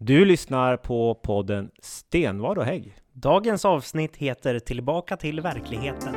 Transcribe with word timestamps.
Du 0.00 0.24
lyssnar 0.24 0.76
på 0.76 1.14
podden 1.14 1.70
Stenvad 1.82 2.58
och 2.58 2.64
Hägg. 2.64 2.96
Dagens 3.12 3.64
avsnitt 3.64 4.16
heter 4.16 4.58
Tillbaka 4.58 5.16
till 5.16 5.40
verkligheten. 5.40 6.14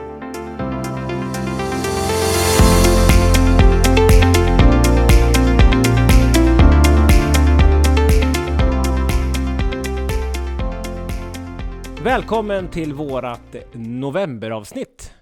Välkommen 12.04 12.68
till 12.68 12.94
vårat 12.94 13.56
novemberavsnitt. 13.74 15.14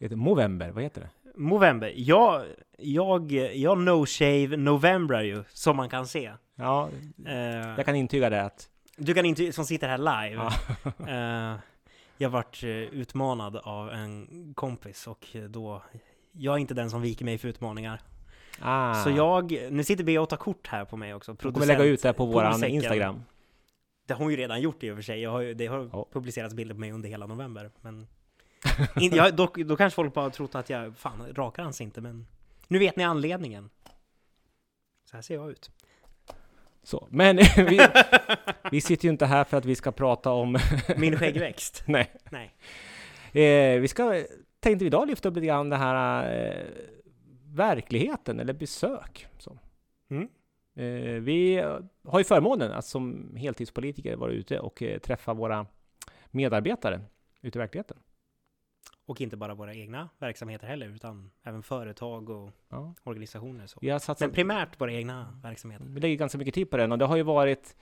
Heter 0.00 0.16
Movember, 0.16 0.70
vad 0.70 0.82
heter 0.82 1.00
det? 1.00 1.40
Movember. 1.40 1.92
Jag, 1.96 2.42
jag, 2.78 3.32
jag 3.54 3.78
no 3.78 4.06
shave 4.06 4.56
novembrar 4.56 5.22
ju, 5.22 5.44
som 5.48 5.76
man 5.76 5.88
kan 5.88 6.06
se. 6.06 6.30
Ja, 6.58 6.90
Eh, 7.26 7.34
jag 7.76 7.84
kan 7.84 7.96
intyga 7.96 8.30
det 8.30 8.42
att... 8.42 8.68
Du 8.96 9.14
kan 9.14 9.24
inte, 9.26 9.52
som 9.52 9.64
sitter 9.66 9.88
här 9.88 9.98
live. 9.98 10.42
Ja. 10.42 10.52
Eh, 11.52 11.58
jag 12.20 12.30
vart 12.30 12.62
eh, 12.62 12.68
utmanad 12.70 13.56
av 13.56 13.90
en 13.90 14.28
kompis 14.54 15.06
och 15.06 15.26
då, 15.48 15.82
jag 16.32 16.54
är 16.54 16.58
inte 16.58 16.74
den 16.74 16.90
som 16.90 17.02
viker 17.02 17.24
mig 17.24 17.38
för 17.38 17.48
utmaningar. 17.48 18.00
Ah. 18.60 19.04
Så 19.04 19.10
jag, 19.10 19.52
nu 19.70 19.84
sitter 19.84 20.04
Bea 20.04 20.22
och 20.22 20.28
tar 20.28 20.36
kort 20.36 20.66
här 20.66 20.84
på 20.84 20.96
mig 20.96 21.14
också. 21.14 21.36
Jag 21.42 21.54
kommer 21.54 21.66
lägga 21.66 21.84
ut 21.84 22.02
det 22.02 22.08
här 22.08 22.12
på 22.12 22.26
våran. 22.26 22.64
Instagram. 22.64 23.22
Det 24.06 24.14
har 24.14 24.18
hon 24.24 24.30
ju 24.30 24.36
redan 24.36 24.60
gjort 24.60 24.82
i 24.82 24.90
och 24.90 24.96
för 24.96 25.02
sig. 25.02 25.20
Jag 25.20 25.30
har, 25.30 25.42
det 25.42 25.66
har 25.66 25.90
Ja. 25.92 26.06
publicerats 26.12 26.54
bilder 26.54 26.74
på 26.74 26.80
mig 26.80 26.92
under 26.92 27.08
hela 27.08 27.26
november. 27.26 27.70
Men 27.80 28.06
in, 29.00 29.14
jag, 29.14 29.34
då, 29.36 29.46
då 29.56 29.76
kanske 29.76 29.94
folk 29.94 30.14
bara 30.14 30.30
trott 30.30 30.54
att 30.54 30.70
jag, 30.70 30.96
fan, 30.96 31.26
rakar 31.34 31.62
hans 31.62 31.80
inte, 31.80 32.00
men 32.00 32.26
nu 32.68 32.78
vet 32.78 32.96
ni 32.96 33.04
anledningen. 33.04 33.70
Så 35.10 35.16
här 35.16 35.22
ser 35.22 35.34
jag 35.34 35.50
ut. 35.50 35.70
Så. 36.88 37.08
Men 37.10 37.36
vi, 37.56 37.80
vi 38.70 38.80
sitter 38.80 39.04
ju 39.04 39.10
inte 39.10 39.26
här 39.26 39.44
för 39.44 39.56
att 39.56 39.64
vi 39.64 39.74
ska 39.74 39.92
prata 39.92 40.32
om... 40.32 40.58
Min 40.96 41.16
skäggväxt. 41.16 41.82
Nej. 41.86 42.12
Nej. 42.30 42.54
Eh, 43.44 43.80
vi 43.80 43.88
ska, 43.88 44.24
tänkte 44.60 44.84
vi 44.84 44.86
idag 44.86 45.08
lyfta 45.08 45.28
upp 45.28 45.34
lite 45.34 45.46
grann 45.46 45.68
det 45.68 45.76
här 45.76 46.32
eh, 46.34 46.64
verkligheten 47.54 48.40
eller 48.40 48.52
besök. 48.52 49.26
Så. 49.38 49.58
Mm. 50.10 50.28
Eh, 50.74 51.20
vi 51.20 51.64
har 52.04 52.18
ju 52.18 52.24
förmånen 52.24 52.72
att 52.72 52.86
som 52.86 53.36
heltidspolitiker 53.36 54.16
vara 54.16 54.32
ute 54.32 54.58
och 54.58 54.82
eh, 54.82 54.98
träffa 54.98 55.34
våra 55.34 55.66
medarbetare 56.30 57.00
ute 57.42 57.58
i 57.58 57.60
verkligheten. 57.60 57.96
Och 59.08 59.20
inte 59.20 59.36
bara 59.36 59.54
våra 59.54 59.74
egna 59.74 60.08
verksamheter 60.18 60.66
heller, 60.66 60.88
utan 60.88 61.30
även 61.42 61.62
företag 61.62 62.30
och 62.30 62.50
Ja. 62.68 62.94
organisationer. 63.02 63.66
Så. 63.66 63.78
Vi 63.82 63.90
har 63.90 63.98
satsat 63.98 64.20
Men 64.20 64.34
primärt 64.34 64.80
våra 64.80 64.92
egna 64.92 65.40
verksamheter. 65.42 65.84
Vi 65.88 66.00
lägger 66.00 66.16
ganska 66.16 66.38
mycket 66.38 66.54
tid 66.54 66.70
på 66.70 66.76
den 66.76 66.92
och 66.92 66.98
det 66.98 67.04
har 67.04 67.16
ju 67.16 67.22
varit 67.22 67.76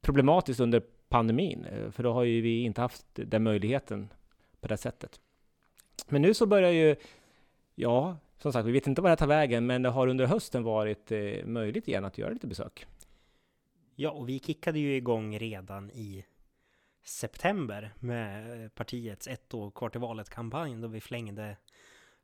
problematiskt 0.00 0.60
under 0.60 0.82
pandemin, 1.08 1.64
eh, 1.64 1.90
för 1.90 2.02
då 2.02 2.12
har 2.12 2.24
ju 2.24 2.40
vi 2.40 2.62
inte 2.62 2.80
haft 2.80 3.06
den 3.14 3.42
möjligheten 3.42 4.08
på 4.60 4.68
det 4.68 4.76
sättet. 4.76 5.20
Men 6.08 6.22
nu 6.22 6.34
så 6.34 6.46
börjar 6.46 6.70
ju, 6.70 6.96
ja, 7.74 8.16
som 8.38 8.52
sagt, 8.52 8.66
vi 8.66 8.72
vet 8.72 8.86
inte 8.86 9.02
vad 9.02 9.08
det 9.08 9.12
här 9.12 9.16
tar 9.16 9.26
vägen, 9.26 9.66
men 9.66 9.82
det 9.82 9.88
har 9.88 10.06
under 10.06 10.26
hösten 10.26 10.62
varit 10.62 11.12
eh, 11.12 11.44
möjligt 11.44 11.88
igen 11.88 12.04
att 12.04 12.18
göra 12.18 12.30
lite 12.30 12.46
besök. 12.46 12.86
Ja, 13.94 14.10
och 14.10 14.28
vi 14.28 14.38
kickade 14.38 14.78
ju 14.78 14.96
igång 14.96 15.38
redan 15.38 15.90
i 15.90 16.24
september 17.08 17.92
med 17.98 18.62
eh, 18.64 18.68
partiets 18.68 19.28
ett 19.28 19.54
år 19.54 19.70
kvar 19.70 19.88
till 19.88 20.00
valet-kampanj 20.00 20.74
då 20.80 20.88
vi 20.88 21.00
flängde 21.00 21.56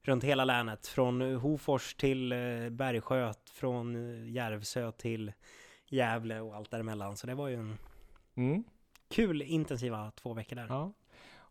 runt 0.03 0.25
hela 0.25 0.45
länet 0.45 0.87
från 0.87 1.23
eh, 1.23 1.39
Hofors 1.39 1.95
till 1.95 2.33
eh, 2.33 2.39
Bergsjö, 2.71 3.33
från 3.51 3.95
Järvsö 4.33 4.93
till 4.93 5.33
Gävle 5.89 6.41
och 6.41 6.57
allt 6.57 6.71
däremellan. 6.71 7.17
Så 7.17 7.27
det 7.27 7.35
var 7.35 7.49
ju 7.49 7.55
en 7.55 7.79
Mm. 8.37 8.65
kul 9.11 9.43
intensiva 9.43 10.11
två 10.11 10.35
veckor 10.35 10.57
där. 10.57 10.67
Ja. 10.69 10.93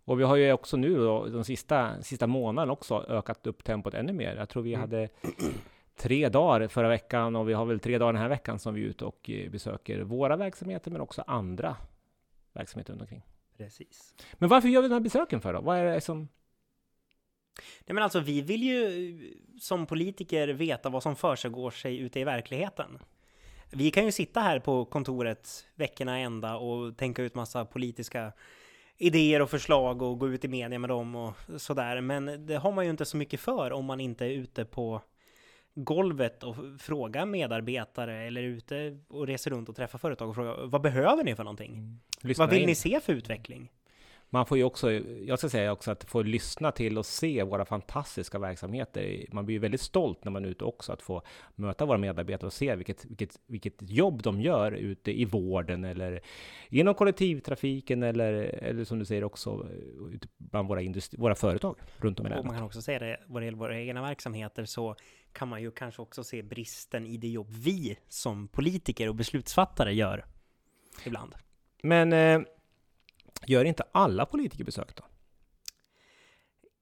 Och 0.06 0.20
vi 0.20 0.24
har 0.24 0.36
ju 0.36 0.54
också 0.54 0.78
nu 0.78 0.96
då, 0.96 1.26
de 1.28 1.44
sista, 1.44 2.02
sista 2.02 2.28
månaderna 2.28 2.74
också 2.74 3.06
ökat 3.10 3.48
upp 3.48 3.64
tempot 3.64 3.94
ännu 3.94 4.14
mer. 4.14 4.36
Jag 4.36 4.50
tror 4.50 4.64
vi 4.64 4.74
Mm. 4.74 4.82
hade 4.82 5.10
tre 5.96 6.30
dagar 6.30 6.68
förra 6.68 6.88
veckan 6.90 7.36
och 7.36 7.50
vi 7.50 7.54
har 7.54 7.66
väl 7.66 7.80
tre 7.80 7.98
dagar 7.98 8.14
den 8.14 8.22
här 8.22 8.30
veckan 8.30 8.60
som 8.60 8.74
vi 8.74 8.82
är 8.82 8.86
ute 8.86 9.06
och 9.06 9.30
besöker 9.52 10.02
våra 10.02 10.36
verksamheter 10.36 10.92
men 10.92 11.02
också 11.02 11.24
andra 11.28 11.76
verksamheter 12.54 12.94
runt 12.94 13.02
omkring. 13.02 13.24
Precis. 13.58 14.16
Men 14.34 14.50
varför 14.50 14.68
gör 14.68 14.82
vi 14.82 14.88
de 14.88 14.94
här 14.94 15.02
besöken 15.02 15.42
för 15.42 15.54
då? 15.54 15.62
Vad 15.62 15.78
är 15.78 15.86
det 15.86 16.02
som... 16.02 16.28
Nej 17.86 17.94
men 17.94 18.04
alltså 18.04 18.20
vi 18.20 18.42
vill 18.42 18.64
ju 18.64 19.10
eh, 19.10 19.60
som 19.60 19.86
politiker 19.86 20.48
veta 20.48 20.90
vad 20.90 21.04
som 21.04 21.16
försiggår 21.16 21.72
sig 21.72 21.98
ute 21.98 22.20
i 22.20 22.24
verkligheten. 22.24 23.00
Vi 23.70 23.92
kan 23.92 24.06
ju 24.06 24.12
sitta 24.12 24.40
här 24.40 24.60
på 24.60 24.86
kontoret 24.86 25.66
veckorna 25.76 26.20
ända 26.20 26.56
och 26.56 26.98
tänka 26.98 27.22
ut 27.22 27.36
massa 27.36 27.66
politiska 27.66 28.34
idéer 28.98 29.42
och 29.42 29.50
förslag 29.50 30.02
och 30.02 30.20
gå 30.20 30.30
ut 30.30 30.46
i 30.46 30.48
media 30.48 30.80
med 30.80 30.90
dem 30.90 31.16
och 31.16 31.36
sådär. 31.58 32.02
Men 32.02 32.46
det 32.46 32.56
har 32.56 32.72
man 32.72 32.86
ju 32.86 32.92
inte 32.92 33.06
så 33.06 33.18
mycket 33.18 33.40
för 33.40 33.72
om 33.72 33.86
man 33.86 34.00
inte 34.00 34.26
är 34.26 34.30
ute 34.30 34.66
på 34.66 35.02
golvet 35.76 36.44
och 36.44 36.56
frågar 36.80 37.26
medarbetare 37.26 38.24
eller 38.24 38.44
ute 38.44 39.00
och 39.08 39.28
reser 39.28 39.52
runt 39.52 39.70
och 39.70 39.76
träffar 39.76 40.00
företag 40.00 40.30
och 40.30 40.36
frågar 40.36 40.66
vad 40.68 40.82
behöver 40.82 41.24
ni 41.24 41.36
för 41.36 41.44
någonting? 41.44 42.00
Lyssna 42.22 42.46
Vad 42.46 42.54
vill 42.54 42.62
in? 42.62 42.68
ni 42.68 42.76
se 42.76 43.00
för 43.00 43.14
utveckling? 43.14 43.72
Man 44.34 44.46
får 44.46 44.58
ju 44.58 44.64
också, 44.64 44.92
jag 44.92 45.40
ska 45.40 45.50
säga 45.50 45.72
också 45.72 45.92
att 45.92 46.04
få 46.04 46.22
lyssna 46.22 46.72
till 46.72 46.98
och 46.98 47.06
se 47.06 47.44
våra 47.44 47.66
fantastiska 47.66 48.40
verksamheter. 48.40 49.26
Man 49.32 49.46
blir 49.46 49.54
ju 49.54 49.60
väldigt 49.60 49.82
stolt 49.82 50.26
när 50.26 50.32
man 50.32 50.46
är 50.46 50.50
ute 50.50 50.64
också 50.64 50.94
att 50.94 51.02
få 51.02 51.22
möta 51.56 51.86
våra 51.86 51.98
medarbetare 51.98 52.48
och 52.48 52.54
se 52.54 52.76
vilket, 52.76 53.06
vilket, 53.06 53.40
vilket 53.46 53.74
jobb 53.80 54.24
de 54.24 54.42
gör 54.42 54.72
ute 54.72 55.20
i 55.20 55.26
vården 55.26 55.86
eller 55.86 56.22
inom 56.70 56.94
kollektivtrafiken 56.94 58.04
eller, 58.04 58.34
eller 58.34 58.84
som 58.84 59.00
du 59.00 59.06
säger 59.06 59.24
också 59.24 59.68
ute 60.12 60.28
bland 60.38 60.68
våra, 60.68 60.82
industri, 60.82 61.20
våra 61.20 61.36
företag 61.36 61.76
runt 61.98 62.20
om 62.20 62.26
i 62.26 62.30
Och 62.30 62.32
man 62.32 62.38
landet. 62.38 62.58
kan 62.58 62.66
också 62.66 62.82
säga 62.82 63.00
det, 63.00 63.20
vad 63.28 63.42
det 63.42 63.46
gäller 63.46 63.58
våra 63.58 63.80
egna 63.80 64.02
verksamheter 64.02 64.66
så 64.66 64.96
kan 65.32 65.48
man 65.48 65.62
ju 65.62 65.72
kanske 65.72 66.02
också 66.02 66.24
se 66.24 66.42
bristen 66.42 67.06
i 67.06 67.18
det 67.18 67.30
jobb 67.30 67.50
vi 67.50 67.98
som 68.10 68.48
politiker 68.48 69.10
och 69.10 69.16
beslutsfattare 69.16 69.94
gör 69.94 70.26
ibland. 71.06 71.36
Men 71.84 72.14
eh, 72.14 72.42
gör 73.48 73.66
inte 73.66 73.84
alla 73.92 74.26
politiker 74.26 74.64
besök 74.64 74.96
då? 74.96 75.04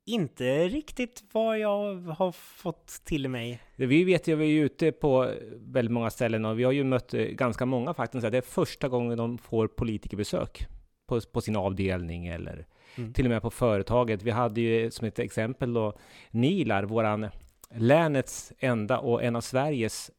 Inte 0.05 0.67
riktigt 0.67 1.23
vad 1.31 1.59
jag 1.59 1.95
har 1.95 2.31
fått 2.31 2.87
till 2.87 3.29
mig. 3.29 3.61
Vi 3.75 4.03
vet 4.03 4.27
ju, 4.27 4.35
vi 4.35 4.45
är 4.45 4.49
ju 4.49 4.65
ute 4.65 4.91
på 4.91 5.31
väldigt 5.59 5.91
många 5.91 6.09
ställen 6.09 6.45
och 6.45 6.59
vi 6.59 6.63
har 6.63 6.71
ju 6.71 6.83
mött 6.83 7.13
eh, 7.13 7.23
ganska 7.23 7.65
många 7.65 7.93
faktiskt. 7.93 8.31
Det 8.31 8.37
är 8.37 8.41
första 8.41 8.87
gången 8.87 9.17
de 9.17 9.37
får 9.37 9.67
politikerbesök 9.67 10.67
på, 11.07 11.21
på 11.21 11.41
sin 11.41 11.55
avdelning 11.55 12.27
eller 12.27 12.65
Mm. 12.97 13.13
till 13.13 13.25
och 13.25 13.29
med 13.29 13.41
på 13.41 13.51
företaget. 13.51 14.23
Vi 14.23 14.31
hade 14.31 14.61
ju 14.61 14.91
som 14.91 15.07
ett 15.07 15.19
exempel 15.19 15.73
då 15.73 15.97
Nilar, 16.31 16.83
våran 16.83 17.27
länets 17.75 18.53
enda 18.59 18.99
och 18.99 19.23
en 19.23 19.35
av 19.35 19.41
Sveriges 19.41 20.11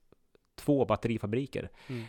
två 0.64 0.84
batterifabriker 0.84 1.68
Mm. 1.88 2.04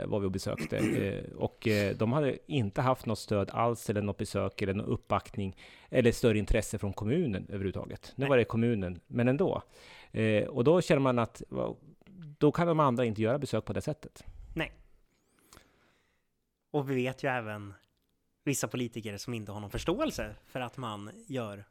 eh, 0.00 0.06
var 0.06 0.20
vi 0.20 0.26
och 0.26 0.30
besökte. 0.30 0.76
Eh, 0.78 1.32
och 1.36 1.68
eh, 1.68 1.96
de 1.96 2.12
hade 2.12 2.38
inte 2.52 2.80
haft 2.82 3.06
något 3.06 3.18
stöd 3.18 3.50
alls 3.50 3.90
eller 3.90 4.02
något 4.02 4.18
besök 4.18 4.62
eller 4.62 4.74
någon 4.74 4.86
uppbackning 4.86 5.56
eller 5.88 6.12
större 6.12 6.38
intresse 6.38 6.78
från 6.78 6.92
kommunen 6.92 7.46
överhuvudtaget. 7.48 8.12
Nu 8.16 8.22
Nej. 8.22 8.28
var 8.28 8.36
det 8.36 8.44
kommunen, 8.44 9.00
men 9.06 9.28
ändå. 9.28 9.62
Eh, 10.12 10.44
och 10.44 10.64
då 10.64 10.80
känner 10.80 11.00
man 11.00 11.18
att 11.18 11.42
då 12.38 12.52
kan 12.52 12.66
de 12.66 12.80
andra 12.80 13.04
inte 13.04 13.22
göra 13.22 13.38
besök 13.38 13.64
på 13.64 13.72
det 13.72 13.80
sättet. 13.82 14.24
Och 16.70 16.90
vi 16.90 16.94
vet 16.94 17.22
ju 17.22 17.28
även 17.28 17.74
vissa 18.44 18.68
politiker 18.68 19.16
som 19.16 19.34
inte 19.34 19.52
har 19.52 19.60
någon 19.60 19.70
förståelse 19.70 20.34
för 20.46 20.60
att 20.60 20.76
man 20.76 21.10
gör 21.26 21.64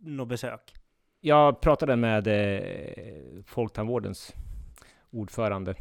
något 0.00 0.28
besök. 0.28 0.74
Jag 1.20 1.60
pratade 1.60 1.96
med 1.96 2.26
eh, 2.26 3.42
Folktandvårdens 3.46 4.34
ordförande 5.10 5.74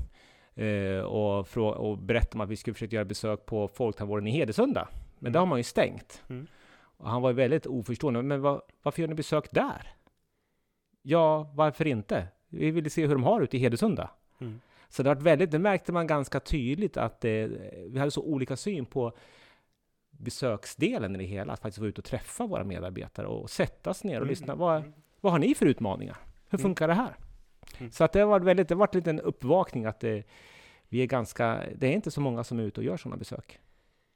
eh, 0.56 1.00
och, 1.04 1.58
och 1.58 1.98
berättade 1.98 2.34
om 2.36 2.42
att 2.42 2.50
vi 2.50 2.56
skulle 2.56 2.74
försöka 2.74 2.96
göra 2.96 3.06
besök 3.06 3.46
på 3.46 3.68
Folktandvården 3.68 4.28
i 4.28 4.32
Hedesunda. 4.32 4.88
Men 5.20 5.32
det 5.34 5.40
har 5.40 5.46
man 5.46 5.60
ju 5.60 5.64
stängt. 5.64 6.24
Mm. 6.30 6.48
Och 6.82 7.10
han 7.10 7.22
var 7.22 7.34
väldigt 7.34 7.66
oförstående. 7.68 8.22
Men 8.22 8.42
vad, 8.42 8.62
varför 8.84 9.02
gör 9.02 9.08
ni 9.10 9.16
besök 9.16 9.52
där? 9.52 9.88
Ja, 11.02 11.52
varför 11.56 11.88
inte? 11.88 12.28
Vi 12.50 12.72
ville 12.72 12.90
se 12.90 13.08
hur 13.08 13.14
de 13.16 13.24
har 13.24 13.42
ute 13.42 13.58
i 13.58 13.60
Hedesunda. 13.60 14.10
Mm. 14.42 14.60
Så 14.90 15.04
det, 15.04 15.10
var 15.10 15.22
väldigt, 15.22 15.52
det 15.52 15.60
märkte 15.60 15.92
man 15.92 16.08
ganska 16.08 16.40
tydligt 16.40 16.98
att 16.98 17.26
eh, 17.26 17.32
vi 17.88 17.96
hade 18.00 18.12
så 18.12 18.22
olika 18.24 18.56
syn 18.56 18.86
på 18.86 19.14
besöksdelen 20.12 21.16
i 21.16 21.18
det 21.18 21.24
hela. 21.24 21.54
Att 21.54 21.60
faktiskt 21.60 21.78
vara 21.80 21.90
ute 21.90 22.02
och 22.02 22.06
träffa 22.06 22.48
våra 22.48 22.64
medarbetare 22.64 23.28
och 23.28 23.50
sätta 23.50 23.90
oss 23.90 24.04
ner 24.04 24.14
och 24.16 24.18
Mm. 24.18 24.30
lyssna. 24.30 24.56
Vad, 24.56 24.84
vad 25.22 25.32
har 25.32 25.40
ni 25.40 25.56
för 25.56 25.66
utmaningar? 25.66 26.18
Hur 26.50 26.60
Mm. 26.60 26.64
funkar 26.64 26.88
det 26.88 26.94
här? 26.94 27.16
Mm. 27.78 27.92
Så 27.92 28.04
att 28.04 28.12
det 28.14 28.26
var 28.26 28.40
väldigt, 28.40 28.68
det 28.70 28.76
var 28.76 28.90
en 28.92 28.98
liten 29.00 29.20
uppvakning 29.20 29.86
att 29.86 30.00
det, 30.00 30.24
vi 30.90 31.02
är 31.02 31.06
ganska, 31.06 31.64
det 31.76 31.88
är 31.88 31.92
inte 31.92 32.12
så 32.12 32.22
många 32.22 32.44
som 32.44 32.60
är 32.60 32.64
ute 32.64 32.80
och 32.80 32.86
gör 32.86 32.98
sådana 32.98 33.18
besök. 33.18 33.60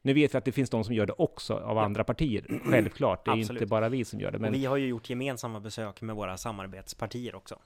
Nu 0.02 0.14
vet 0.14 0.34
vi 0.34 0.38
att 0.38 0.46
det 0.46 0.52
finns 0.52 0.70
de 0.70 0.84
som 0.84 0.94
gör 0.96 1.06
det 1.06 1.14
också 1.18 1.54
av 1.54 1.78
Ja. 1.78 1.84
andra 1.84 2.04
partier, 2.04 2.60
självklart. 2.66 3.26
Det 3.26 3.32
är 3.32 3.36
ju 3.36 3.42
Absolut. 3.42 3.62
inte 3.62 3.70
bara 3.70 3.90
vi 3.90 4.06
som 4.06 4.20
gör 4.20 4.32
det. 4.32 4.38
Och 4.38 4.42
Men, 4.42 4.54
vi 4.54 4.66
har 4.66 4.78
ju 4.78 4.88
gjort 4.88 5.10
gemensamma 5.10 5.60
besök 5.60 6.02
med 6.02 6.16
våra 6.16 6.38
samarbetspartier 6.38 7.36
också. 7.36 7.60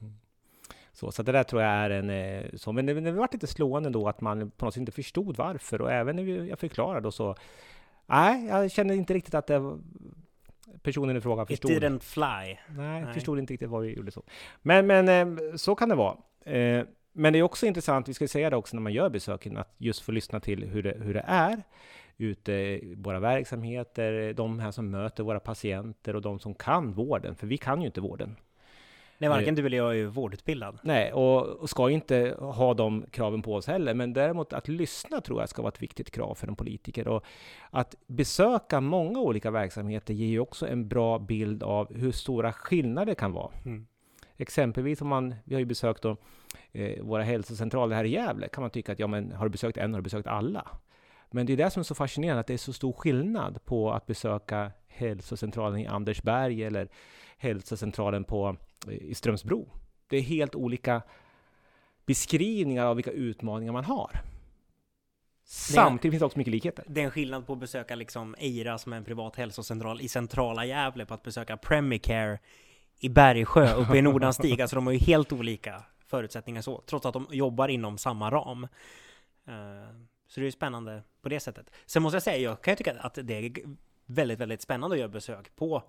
Så, 0.94 1.12
så 1.12 1.24
det 1.24 1.32
där 1.32 1.44
tror 1.44 1.62
jag 1.62 1.72
är 1.72 1.90
en... 1.90 2.10
eh, 2.10 2.46
Så, 2.56 2.72
men 2.72 2.86
det, 2.86 2.94
det 2.94 3.12
var 3.12 3.30
lite 3.32 3.48
slående 3.48 3.90
då 3.90 4.08
att 4.08 4.22
man 4.22 4.52
på 4.52 4.66
något 4.66 4.74
sätt 4.74 4.80
inte 4.80 4.92
förstod 4.92 5.38
varför 5.38 5.82
och 5.82 5.92
även 5.92 6.16
när 6.16 6.24
jag 6.46 6.60
förklarade 6.60 7.02
då 7.02 7.12
så... 7.12 7.36
Nej, 8.06 8.46
jag 8.46 8.72
kände 8.72 8.96
inte 8.96 9.14
riktigt 9.14 9.34
att 9.34 9.48
det 9.48 9.78
personen 10.84 11.18
i 11.18 11.22
fråga 11.22 11.44
It 11.44 11.48
förstod. 11.48 11.72
didn't 11.72 12.00
fly. 12.00 12.24
Nej, 12.24 12.58
Nej. 13.04 13.14
förstod 13.14 13.40
inte 13.40 13.54
riktigt 13.54 13.70
vad 13.70 13.82
vi 13.84 13.94
gjorde 13.96 14.12
så. 14.12 14.24
Men, 14.62 14.88
men 14.88 15.10
eh, 15.10 15.56
så 15.56 15.76
kan 15.76 15.90
det 15.90 15.96
vara. 15.96 16.18
Eh, 16.46 16.86
Men 17.14 17.34
det 17.34 17.40
är 17.40 17.44
också 17.44 17.66
intressant, 17.66 18.10
vi 18.10 18.14
ska 18.14 18.28
säga 18.28 18.50
det 18.50 18.56
också 18.56 18.76
när 18.76 18.82
man 18.82 18.94
gör 18.94 19.10
besöken, 19.10 19.58
att 19.58 19.76
just 19.78 20.02
få 20.02 20.12
lyssna 20.12 20.40
till 20.40 20.64
hur 20.64 20.84
det, 20.84 20.98
hur 21.02 21.14
det 21.14 21.24
är 21.28 21.64
ute 22.18 22.52
i 22.54 22.96
våra 22.98 23.20
verksamheter, 23.20 24.34
de 24.34 24.60
här 24.60 24.72
som 24.72 24.92
möter 24.92 25.24
våra 25.24 25.40
patienter 25.40 26.16
och 26.16 26.22
de 26.22 26.40
som 26.40 26.54
kan 26.54 26.94
vården, 26.94 27.36
för 27.36 27.48
vi 27.48 27.58
kan 27.58 27.82
ju 27.82 27.88
inte 27.88 28.02
vården. 28.02 28.36
Nej, 29.18 29.30
varken 29.30 29.56
du 29.56 29.66
eller 29.66 29.78
jag 29.78 29.90
är 29.90 29.96
ju 29.96 30.06
vårdutbildad. 30.06 30.80
Nej, 30.82 31.14
och, 31.14 31.46
och 31.46 31.70
ska 31.70 31.90
inte 31.90 32.36
ha 32.40 32.74
de 32.74 33.06
kraven 33.12 33.42
på 33.42 33.56
oss 33.56 33.68
heller, 33.68 33.94
men 33.94 34.14
däremot 34.14 34.54
att 34.54 34.68
lyssna 34.68 35.22
tror 35.22 35.40
jag 35.40 35.50
ska 35.50 35.62
vara 35.62 35.72
ett 35.72 35.82
viktigt 35.82 36.12
krav 36.12 36.36
för 36.36 36.48
en 36.48 36.56
politiker. 36.56 37.08
Och 37.08 37.24
att 37.70 37.96
besöka 38.08 38.82
många 38.82 39.20
olika 39.20 39.52
verksamheter 39.52 40.14
ger 40.14 40.28
ju 40.28 40.40
också 40.40 40.68
en 40.68 40.88
bra 40.88 41.20
bild 41.20 41.64
av 41.64 41.94
hur 41.94 42.12
stora 42.12 42.54
skillnader 42.54 43.06
det 43.06 43.16
kan 43.16 43.32
vara. 43.32 43.52
Mm. 43.66 43.88
Exempelvis 44.38 45.02
om 45.02 45.08
man, 45.08 45.36
vi 45.44 45.56
har 45.56 45.60
ju 45.60 45.66
besökt 45.66 46.02
då, 46.02 46.18
eh, 46.72 47.04
våra 47.04 47.24
hälsocentraler 47.24 47.96
här 47.96 48.04
i 48.04 48.10
Gävle, 48.10 48.48
kan 48.48 48.62
man 48.62 48.72
tycka 48.72 48.92
att 48.92 49.00
ja, 49.00 49.08
men 49.08 49.32
har 49.32 49.46
du 49.46 49.50
besökt 49.50 49.78
en 49.78 49.94
har 49.94 50.02
du 50.02 50.04
besökt 50.04 50.28
alla. 50.28 50.68
Men 51.32 51.46
det 51.46 51.54
är 51.54 51.58
det 51.58 51.70
som 51.70 51.80
är 51.80 51.84
så 51.84 51.96
fascinerande, 51.96 52.40
att 52.40 52.48
det 52.48 52.54
är 52.54 52.58
så 52.58 52.74
stor 52.74 52.94
skillnad 52.94 53.66
på 53.66 53.92
att 53.92 54.06
besöka 54.06 54.72
hälsocentralen 54.88 55.80
i 55.80 55.88
Andersberg 55.88 56.64
eller 56.64 56.90
hälsocentralen 57.38 58.24
på, 58.24 58.58
eh, 58.88 58.94
i 58.94 59.16
Strömsbro. 59.16 59.70
Det 60.08 60.18
är 60.18 60.22
helt 60.22 60.56
olika 60.56 61.02
beskrivningar 62.06 62.86
av 62.86 62.96
vilka 62.96 63.12
utmaningar 63.12 63.74
man 63.74 63.86
har. 63.86 64.12
Samtidigt 65.50 66.12
finns 66.12 66.20
det 66.20 66.26
också 66.26 66.38
mycket 66.38 66.52
likheter. 66.52 66.86
Det 66.88 67.02
är 67.02 67.06
en 67.06 67.12
skillnad 67.12 67.48
på 67.48 67.54
att 67.54 67.60
besöka 67.60 67.96
liksom 67.96 68.36
Eira 68.40 68.78
som 68.78 68.94
är 68.94 68.98
en 68.98 69.04
privat 69.04 69.36
hälsocentral 69.36 70.02
i 70.02 70.08
centrala 70.08 70.66
Gävle 70.66 71.06
på 71.06 71.14
att 71.14 71.24
besöka 71.24 71.58
Premicare 71.58 72.40
i 73.00 73.10
Bergsjö 73.10 73.74
uppe 73.74 73.98
i 73.98 74.02
Nordanstig. 74.02 74.62
Alltså 74.62 74.76
de 74.76 74.86
har 74.86 74.94
ju 74.94 75.00
helt 75.00 75.32
olika 75.32 75.84
förutsättningar 76.06 76.62
så, 76.62 76.82
trots 76.86 77.06
att 77.06 77.14
de 77.14 77.28
jobbar 77.32 77.68
inom 77.68 77.98
samma 77.98 78.32
ram. 78.32 78.68
Så 80.28 80.40
det 80.40 80.44
är 80.44 80.46
ju 80.46 80.52
spännande 80.52 81.04
på 81.22 81.30
det 81.30 81.40
sättet. 81.40 81.72
Sen 81.86 82.04
måste 82.04 82.16
jag 82.16 82.24
säga, 82.24 82.38
jag 82.38 82.62
kan 82.62 82.72
ju 82.72 82.76
tycka 82.76 83.00
att 83.00 83.18
det 83.24 83.34
är 83.34 83.52
väldigt, 84.06 84.40
väldigt 84.40 84.62
spännande 84.62 84.94
att 84.94 85.00
göra 85.00 85.10
besök 85.10 85.56
på 85.56 85.84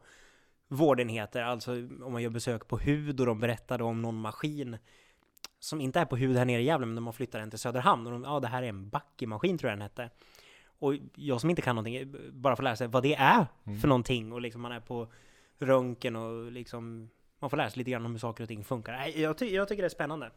vårdenheter, 0.68 1.42
alltså 1.42 1.72
om 2.02 2.12
man 2.12 2.22
gör 2.22 2.30
besök 2.30 2.68
på 2.68 2.78
hud 2.78 3.20
och 3.20 3.26
de 3.26 3.40
berättade 3.40 3.84
om 3.84 4.02
någon 4.02 4.20
maskin 4.20 4.78
som 5.58 5.80
inte 5.80 6.00
är 6.00 6.04
på 6.04 6.16
hud 6.16 6.36
här 6.36 6.44
nere 6.44 6.62
i 6.62 6.64
Gävle, 6.64 6.86
men 6.86 6.94
de 6.94 7.06
har 7.06 7.12
flyttat 7.12 7.40
den 7.40 7.50
till 7.50 7.58
Söderhamn 7.58 8.06
och 8.06 8.12
de, 8.12 8.24
ja, 8.24 8.40
det 8.40 8.48
här 8.48 8.62
är 8.62 8.68
en 8.68 8.88
Backe-maskin 8.90 9.58
tror 9.58 9.70
jag 9.70 9.78
den 9.78 9.82
hette. 9.82 10.10
Och 10.78 10.94
jag 11.14 11.40
som 11.40 11.50
inte 11.50 11.62
kan 11.62 11.76
någonting, 11.76 12.14
bara 12.32 12.56
får 12.56 12.62
lära 12.62 12.76
sig 12.76 12.88
vad 12.88 13.02
det 13.02 13.14
är 13.14 13.46
Mm. 13.66 13.80
för 13.80 13.88
någonting 13.88 14.32
och 14.32 14.40
liksom 14.40 14.60
man 14.60 14.72
är 14.72 14.80
på 14.80 15.12
röntgen 15.58 16.16
och 16.16 16.52
liksom 16.52 17.10
man 17.40 17.50
får 17.50 17.56
lära 17.56 17.70
sig 17.70 17.78
lite 17.78 17.90
grann 17.90 18.04
om 18.06 18.12
hur 18.12 18.18
saker 18.18 18.42
och 18.44 18.48
ting 18.48 18.64
funkar. 18.64 19.06
Jag, 19.16 19.38
ty- 19.38 19.54
jag 19.54 19.68
tycker 19.68 19.82
det 19.82 19.86
är 19.86 19.90
spännande. 19.90 20.30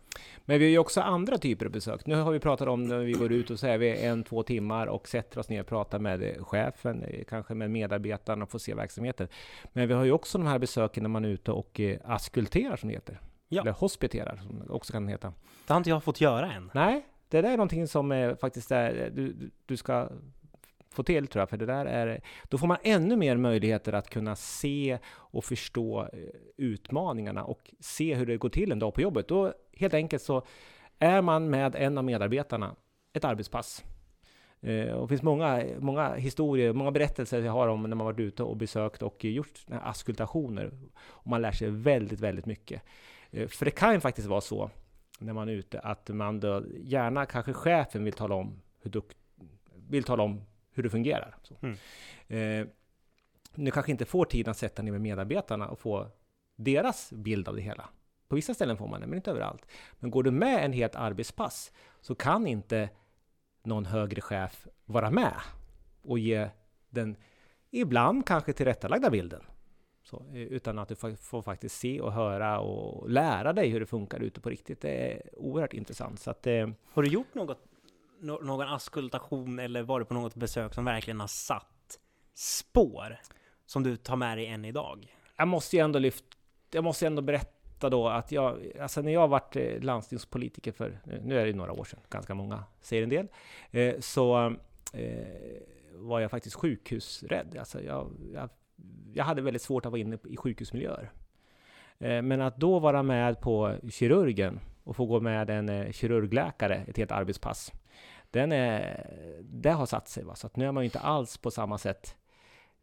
Men 0.45 0.59
vi 0.59 0.65
har 0.65 0.69
ju 0.71 0.77
också 0.77 1.01
andra 1.01 1.37
typer 1.37 1.65
av 1.65 1.71
besök. 1.71 2.05
Nu 2.05 2.15
har 2.15 2.31
vi 2.31 2.39
pratat 2.39 2.67
om 2.67 2.83
när 2.87 2.97
vi 2.99 3.11
går 3.11 3.31
ut 3.31 3.49
och 3.49 3.59
så 3.59 3.67
är 3.67 3.77
vi 3.77 4.03
en, 4.05 4.23
två 4.23 4.43
timmar 4.43 4.87
och 4.87 5.07
sätter 5.07 5.39
oss 5.39 5.49
ner 5.49 5.61
och 5.61 5.67
pratar 5.67 5.99
med 5.99 6.23
eh, 6.23 6.43
chefen, 6.43 7.03
eh, 7.03 7.23
kanske 7.29 7.53
med 7.53 7.71
medarbetarna 7.71 8.43
och 8.43 8.51
får 8.51 8.59
se 8.59 8.73
verksamheten. 8.73 9.27
Men 9.73 9.87
vi 9.87 9.93
har 9.93 10.03
ju 10.03 10.11
också 10.11 10.37
de 10.37 10.47
här 10.47 10.59
besöken 10.59 11.03
när 11.03 11.09
man 11.09 11.25
är 11.25 11.29
ute 11.29 11.51
och 11.51 11.79
eh, 11.79 11.97
askulterar 12.05 12.75
som 12.75 12.89
det 12.89 12.95
heter. 12.95 13.19
Ja. 13.47 13.61
Eller 13.61 13.71
hospiterar 13.71 14.35
som 14.35 14.59
det 14.59 14.73
också 14.73 14.93
kan 14.93 15.07
heta. 15.07 15.33
Det 15.67 15.73
har 15.73 15.77
inte 15.77 15.89
jag 15.89 16.03
fått 16.03 16.21
göra 16.21 16.51
än. 16.53 16.71
Nej, 16.73 17.05
det 17.29 17.41
där 17.41 17.49
är 17.49 17.57
någonting 17.57 17.87
som 17.87 18.11
eh, 18.11 18.35
faktiskt 18.35 18.71
är, 18.71 19.11
du, 19.15 19.33
du- 19.33 19.51
du 19.65 19.77
ska 19.77 20.09
få 20.91 21.03
till 21.03 21.27
tror 21.27 21.41
jag, 21.41 21.49
för 21.49 21.57
det 21.57 21.65
där 21.65 21.85
är, 21.85 22.21
då 22.49 22.57
får 22.57 22.67
man 22.67 22.77
ännu 22.83 23.15
mer 23.15 23.37
möjligheter 23.37 23.93
att 23.93 24.09
kunna 24.09 24.35
se 24.35 24.99
och 25.07 25.45
förstå 25.45 26.01
eh, 26.01 26.19
utmaningarna 26.57 27.43
och 27.43 27.71
se 27.79 28.15
hur 28.15 28.25
det 28.25 28.37
går 28.37 28.49
till 28.49 28.71
en 28.71 28.79
dag 28.79 28.93
på 28.93 29.01
jobbet. 29.01 29.27
Då 29.27 29.53
helt 29.73 29.93
enkelt 29.93 30.23
så 30.23 30.43
är 30.99 31.21
man 31.21 31.49
med 31.49 31.75
en 31.75 31.97
av 31.97 32.03
medarbetarna 32.03 32.75
ett 33.13 33.25
arbetspass. 33.25 33.83
Eh, 34.61 34.91
och 34.91 35.01
det 35.01 35.07
finns 35.07 35.23
många, 35.23 35.65
många 35.79 36.13
historier, 36.13 36.73
många 36.73 36.91
berättelser 36.91 37.41
jag 37.41 37.51
har 37.51 37.67
om 37.67 37.83
när 37.83 37.95
man 37.95 38.05
varit 38.05 38.19
ute 38.19 38.43
och 38.43 38.57
besökt 38.57 39.01
och 39.01 39.25
gjort 39.25 39.57
såna 39.57 39.79
här 39.79 39.89
askultationer. 39.89 40.71
Och 40.97 41.27
man 41.27 41.41
lär 41.41 41.51
sig 41.51 41.69
väldigt, 41.69 42.19
väldigt 42.19 42.45
mycket. 42.45 42.81
Eh, 43.31 43.47
för 43.47 43.65
det 43.65 43.71
kan 43.71 43.93
ju 43.93 43.99
faktiskt 43.99 44.27
vara 44.27 44.41
så 44.41 44.69
när 45.19 45.33
man 45.33 45.49
är 45.49 45.53
ute, 45.53 45.79
att 45.79 46.09
man 46.09 46.39
då 46.39 46.63
gärna, 46.77 47.25
kanske 47.25 47.53
chefen 47.53 48.03
vill 48.03 48.13
tala 48.13 48.35
om 48.35 48.61
hur, 48.81 48.91
dukt, 48.91 49.17
vill 49.89 50.03
tala 50.03 50.23
om 50.23 50.41
hur 50.73 50.83
det 50.83 50.89
fungerar. 50.89 51.35
Mm. 51.61 51.77
Eh, 52.27 52.67
nu 53.55 53.71
kanske 53.71 53.91
inte 53.91 54.05
får 54.05 54.25
tid 54.25 54.47
att 54.47 54.57
sätta 54.57 54.81
ner 54.81 54.91
med 54.91 55.01
medarbetarna 55.01 55.67
och 55.67 55.79
få 55.79 56.07
deras 56.55 57.11
bild 57.11 57.47
av 57.47 57.55
det 57.55 57.61
hela. 57.61 57.89
På 58.27 58.35
vissa 58.35 58.53
ställen 58.53 58.77
får 58.77 58.87
man 58.87 59.01
det, 59.01 59.07
men 59.07 59.15
inte 59.15 59.31
överallt. 59.31 59.65
Men 59.99 60.11
går 60.11 60.23
du 60.23 60.31
med 60.31 60.65
en 60.65 60.73
helt 60.73 60.95
arbetspass 60.95 61.71
så 62.01 62.15
kan 62.15 62.47
inte 62.47 62.89
någon 63.63 63.85
högre 63.85 64.21
chef 64.21 64.67
vara 64.85 65.11
med 65.11 65.33
och 66.01 66.19
ge 66.19 66.49
den 66.89 67.15
ibland 67.71 68.25
kanske 68.25 68.53
tillrättalagda 68.53 69.09
bilden. 69.09 69.41
Så, 70.03 70.25
eh, 70.33 70.41
utan 70.41 70.79
att 70.79 70.87
du 70.87 70.95
får 71.15 71.41
faktiskt 71.41 71.79
se 71.79 72.01
och 72.01 72.13
höra 72.13 72.59
och 72.59 73.09
lära 73.09 73.53
dig 73.53 73.69
hur 73.69 73.79
det 73.79 73.85
funkar 73.85 74.19
ute 74.19 74.41
på 74.41 74.49
riktigt. 74.49 74.81
Det 74.81 75.13
är 75.13 75.39
oerhört 75.39 75.73
intressant. 75.73 76.19
Så 76.19 76.31
att, 76.31 76.47
eh, 76.47 76.69
Har 76.93 77.03
du 77.03 77.09
gjort 77.09 77.35
något, 77.35 77.57
någon 78.21 78.67
askultation 78.67 79.59
eller 79.59 79.83
varit 79.83 80.07
på 80.07 80.13
något 80.13 80.35
besök 80.35 80.73
som 80.73 80.85
verkligen 80.85 81.19
har 81.19 81.27
satt 81.27 81.99
spår? 82.33 83.19
Som 83.65 83.83
du 83.83 83.97
tar 83.97 84.15
med 84.15 84.37
dig 84.37 84.47
än 84.47 84.65
idag? 84.65 85.07
jag 85.41 85.47
måste 85.47 85.75
ju 85.75 85.83
ändå 85.83 85.99
lyfta, 85.99 86.37
jag 86.71 86.83
måste 86.83 87.07
ändå 87.07 87.21
berätta 87.21 87.89
då 87.89 88.07
att 88.07 88.31
jag, 88.31 88.71
alltså 88.81 89.01
när 89.01 89.11
jag 89.11 89.27
varit 89.27 89.55
eh, 89.55 89.81
landstingspolitiker 89.81 90.71
för, 90.71 90.99
nu 91.23 91.39
är 91.39 91.45
det 91.45 91.53
några 91.53 91.71
år 91.71 91.83
sedan, 91.83 91.99
ganska 92.09 92.33
många 92.33 92.63
säger 92.81 93.03
en 93.03 93.09
del, 93.09 93.27
eh, 93.71 93.99
så 93.99 94.55
eh, 94.93 95.27
var 95.93 96.19
jag 96.19 96.31
faktiskt 96.31 96.55
sjukhusrädd. 96.55 97.57
Alltså 97.59 97.81
jag, 97.81 98.11
jag, 98.33 98.49
jag 99.13 99.23
hade 99.23 99.41
väldigt 99.41 99.61
svårt 99.61 99.85
att 99.85 99.91
vara 99.91 100.01
inne 100.01 100.17
i 100.29 100.37
sjukhusmiljöer. 100.37 101.11
Men 101.97 102.41
att 102.41 102.57
då 102.57 102.79
vara 102.79 103.03
med 103.03 103.39
på 103.39 103.75
kirurgen 103.89 104.59
och 104.83 104.95
få 104.95 105.05
gå 105.05 105.19
med 105.19 105.49
en 105.49 105.93
kirurgläkare 105.93 106.75
ett 106.87 106.97
helt 106.97 107.11
arbetspass, 107.11 107.71
den 108.31 108.51
är, 108.51 109.07
det 109.43 109.71
har 109.71 109.85
satt 109.85 110.07
sig. 110.07 110.23
Va? 110.23 110.35
Så 110.35 110.47
att 110.47 110.55
nu 110.55 110.65
är 110.65 110.71
man 110.71 110.83
ju 110.83 110.85
inte 110.85 110.99
alls 110.99 111.37
på 111.37 111.51
samma 111.51 111.77
sätt 111.77 112.15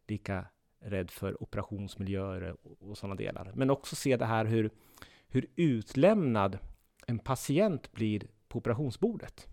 lika 0.07 0.45
rädd 0.79 1.11
för 1.11 1.43
operationsmiljöer 1.43 2.55
och, 2.63 2.89
och 2.89 2.97
sådana 2.97 3.15
delar. 3.15 3.51
Men 3.55 3.69
också 3.69 3.95
se 3.95 4.17
det 4.17 4.25
här 4.25 4.45
hur, 4.45 4.69
hur 5.27 5.47
utlämnad 5.55 6.57
en 7.07 7.19
patient 7.19 7.91
blir 7.91 8.27
på 8.47 8.57
operationsbordet. 8.57 9.47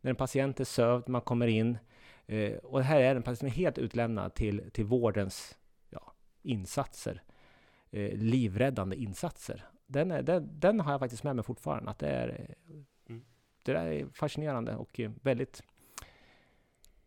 När 0.00 0.10
en 0.10 0.16
patient 0.16 0.60
är 0.60 0.64
sövd, 0.64 1.08
man 1.08 1.20
kommer 1.20 1.46
in 1.46 1.78
eh, 2.26 2.56
och 2.56 2.82
här 2.82 3.00
är 3.00 3.16
en 3.16 3.22
patient 3.22 3.38
som 3.38 3.48
är 3.48 3.52
helt 3.52 3.78
utlämnad 3.78 4.34
till, 4.34 4.70
till 4.72 4.84
vårdens 4.84 5.58
ja, 5.90 6.12
insatser. 6.42 7.22
Eh, 7.90 8.12
livräddande 8.12 8.96
insatser. 8.96 9.64
Den, 9.86 10.10
är, 10.10 10.22
den, 10.22 10.60
den 10.60 10.80
har 10.80 10.92
jag 10.92 11.00
faktiskt 11.00 11.24
med 11.24 11.36
mig 11.36 11.44
fortfarande. 11.44 11.90
Att 11.90 11.98
det, 11.98 12.08
är 12.08 12.54
det 13.68 13.78
där 13.78 13.86
är 13.86 14.06
fascinerande 14.14 14.76
och 14.76 15.00
eh, 15.00 15.10
väldigt 15.22 15.62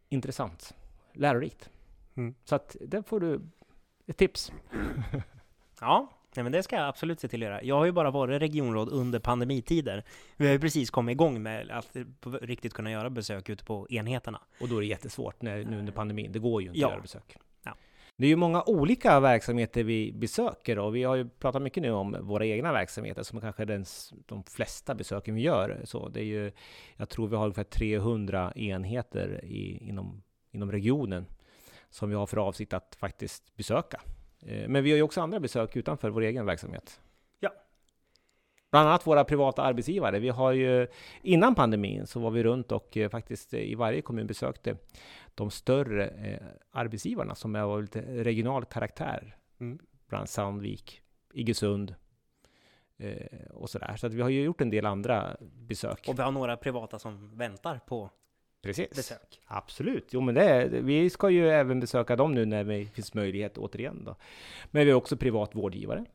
intressant. 0.09 0.75
Lärorikt. 1.13 1.69
Mm. 2.15 2.35
Så 2.43 2.55
att 2.55 2.75
det 2.81 3.03
får 3.03 3.19
du 3.19 3.41
ett 4.07 4.17
tips. 4.17 4.51
Ja, 5.83 6.09
nej, 6.35 6.43
men 6.43 6.51
det 6.51 6.63
ska 6.63 6.75
jag 6.75 6.87
absolut 6.87 7.19
se 7.19 7.27
till 7.27 7.43
att 7.43 7.49
göra. 7.49 7.63
Jag 7.63 7.75
har 7.75 7.85
ju 7.85 7.91
bara 7.91 8.11
varit 8.11 8.41
regionråd 8.41 8.89
under 8.89 9.19
pandemitider. 9.19 10.03
Vi 10.37 10.45
har 10.45 10.53
ju 10.53 10.59
precis 10.59 10.89
kommit 10.89 11.13
igång 11.13 11.41
med 11.43 11.71
att 11.71 11.95
riktigt 12.41 12.73
kunna 12.73 12.91
göra 12.91 13.09
besök 13.09 13.49
ute 13.49 13.63
på 13.65 13.87
enheterna. 13.89 14.41
Och 14.61 14.69
då 14.69 14.77
är 14.77 14.81
det 14.81 14.87
jättesvårt 14.87 15.41
när, 15.41 15.63
nu 15.63 15.79
under 15.79 15.93
pandemin. 15.93 16.31
Det 16.31 16.39
går 16.39 16.61
ju 16.61 16.67
inte 16.67 16.79
Ja. 16.79 16.87
att 16.87 16.93
göra 16.93 17.01
besök. 17.01 17.37
Det 18.21 18.27
är 18.27 18.29
ju 18.29 18.35
många 18.35 18.63
olika 18.63 19.19
verksamheter 19.19 19.83
vi 19.83 20.11
besöker 20.11 20.79
och 20.79 20.95
vi 20.95 21.03
har 21.03 21.15
ju 21.15 21.29
pratat 21.29 21.61
mycket 21.61 21.83
nu 21.83 21.91
om 21.91 22.17
våra 22.21 22.45
egna 22.45 22.73
verksamheter 22.73 23.23
som 23.23 23.41
kanske 23.41 23.63
är 23.63 23.65
den, 23.65 23.85
de 24.25 24.43
flesta 24.43 24.95
besöken 24.95 25.35
vi 25.35 25.41
gör. 25.41 25.81
Så 25.83 26.09
det 26.09 26.19
är 26.19 26.25
ju, 26.25 26.51
jag 26.97 27.09
tror 27.09 27.27
vi 27.27 27.35
har 27.35 27.43
ungefär 27.43 27.63
300 27.63 28.53
enheter 28.55 29.45
i, 29.45 29.87
inom, 29.87 30.23
inom 30.51 30.71
regionen 30.71 31.25
som 31.89 32.09
vi 32.09 32.15
har 32.15 32.25
för 32.25 32.37
avsikt 32.37 32.73
att 32.73 32.95
faktiskt 32.99 33.55
besöka. 33.55 34.01
Eh, 34.45 34.67
Men 34.67 34.83
vi 34.83 34.91
har 34.91 34.97
ju 34.97 35.03
också 35.03 35.21
andra 35.21 35.39
besök 35.39 35.75
utanför 35.75 36.09
vår 36.09 36.21
egen 36.21 36.45
verksamhet. 36.45 37.01
Ja. 37.39 37.49
Bland 38.71 38.89
annat 38.89 39.07
våra 39.07 39.23
privata 39.23 39.61
arbetsgivare. 39.61 40.19
Vi 40.19 40.29
har 40.29 40.51
ju 40.51 40.87
innan 41.21 41.55
pandemin 41.55 42.07
så 42.07 42.19
var 42.19 42.31
vi 42.31 42.43
runt 42.43 42.71
och 42.71 42.97
eh, 42.97 43.09
faktiskt 43.09 43.53
i 43.53 43.75
varje 43.75 44.01
kommun 44.01 44.27
besökte 44.27 44.75
de 45.35 45.51
större 45.51 46.07
eh, 46.07 46.47
arbetsgivarna 46.71 47.35
som 47.35 47.55
är 47.55 47.59
av 47.61 47.81
lite 47.81 48.01
regional 48.23 48.65
karaktär. 48.65 49.37
Mm. 49.59 49.79
Bland 50.09 50.29
Sandvik, 50.29 51.01
Iggesund, 51.33 51.95
Eh, 53.01 53.47
och 53.53 53.69
sådär. 53.69 53.95
Så 53.97 54.07
att 54.07 54.13
vi 54.13 54.21
har 54.21 54.29
ju 54.29 54.43
gjort 54.43 54.61
en 54.61 54.69
del 54.69 54.85
andra 54.85 55.37
besök. 55.39 56.05
Och 56.07 56.19
vi 56.19 56.23
har 56.23 56.31
några 56.31 56.57
privata 56.57 56.99
som 56.99 57.37
väntar 57.37 57.79
på 57.87 58.09
Precis. 58.61 58.89
besök. 58.89 59.41
Absolut. 59.45 60.07
Jo, 60.11 60.21
men 60.21 60.35
det 60.35 60.43
är, 60.43 60.69
vi 60.69 61.09
ska 61.09 61.29
ju 61.29 61.49
även 61.49 61.79
besöka 61.79 62.15
dem 62.15 62.33
nu 62.33 62.45
när 62.45 62.63
det 62.63 62.85
finns 62.85 63.13
möjlighet 63.13 63.57
återigen. 63.57 64.03
Då. 64.05 64.15
Men 64.71 64.85
vi 64.85 64.91
har 64.91 64.97
också 64.97 65.17
privat 65.17 65.55
vårdgivare. 65.55 66.05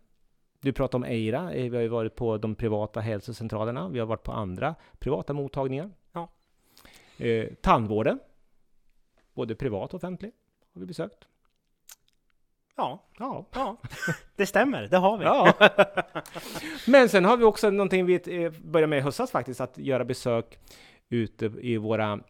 Du 0.60 0.72
pratade 0.72 1.04
om 1.06 1.10
Eira. 1.12 1.52
Eh, 1.52 1.70
Vi 1.70 1.76
har 1.76 1.82
ju 1.82 1.88
varit 1.88 2.14
på 2.16 2.38
de 2.38 2.54
privata 2.54 3.00
hälsocentralerna. 3.00 3.88
Vi 3.88 3.98
har 3.98 4.06
varit 4.06 4.22
på 4.22 4.32
andra 4.32 4.74
privata 4.98 5.32
mottagningar. 5.32 5.90
Ja. 6.12 6.28
Eh, 7.18 7.48
tandvården. 7.60 8.18
Både 9.36 9.54
privat 9.54 9.94
och 9.94 9.98
offentlig 9.98 10.32
har 10.74 10.80
vi 10.80 10.86
besökt. 10.86 11.24
Ja, 12.76 13.02
Ja. 13.18 13.46
ja, 13.54 13.76
det 14.36 14.46
stämmer. 14.46 14.88
Det 14.88 14.96
har 14.96 15.18
vi. 15.18 15.24
Ja. 15.24 15.52
Men 16.86 17.08
sen 17.08 17.24
har 17.24 17.36
vi 17.36 17.44
också 17.44 17.70
någonting 17.70 18.06
vi 18.06 18.44
eh, 18.44 18.50
började 18.52 18.86
med 18.90 18.98
i 18.98 19.02
höstas 19.02 19.30
faktiskt, 19.30 19.60
att 19.60 19.78
göra 19.78 20.04
besök 20.04 20.58
ute 21.08 21.46
i 21.46 21.76
våra 21.76 22.20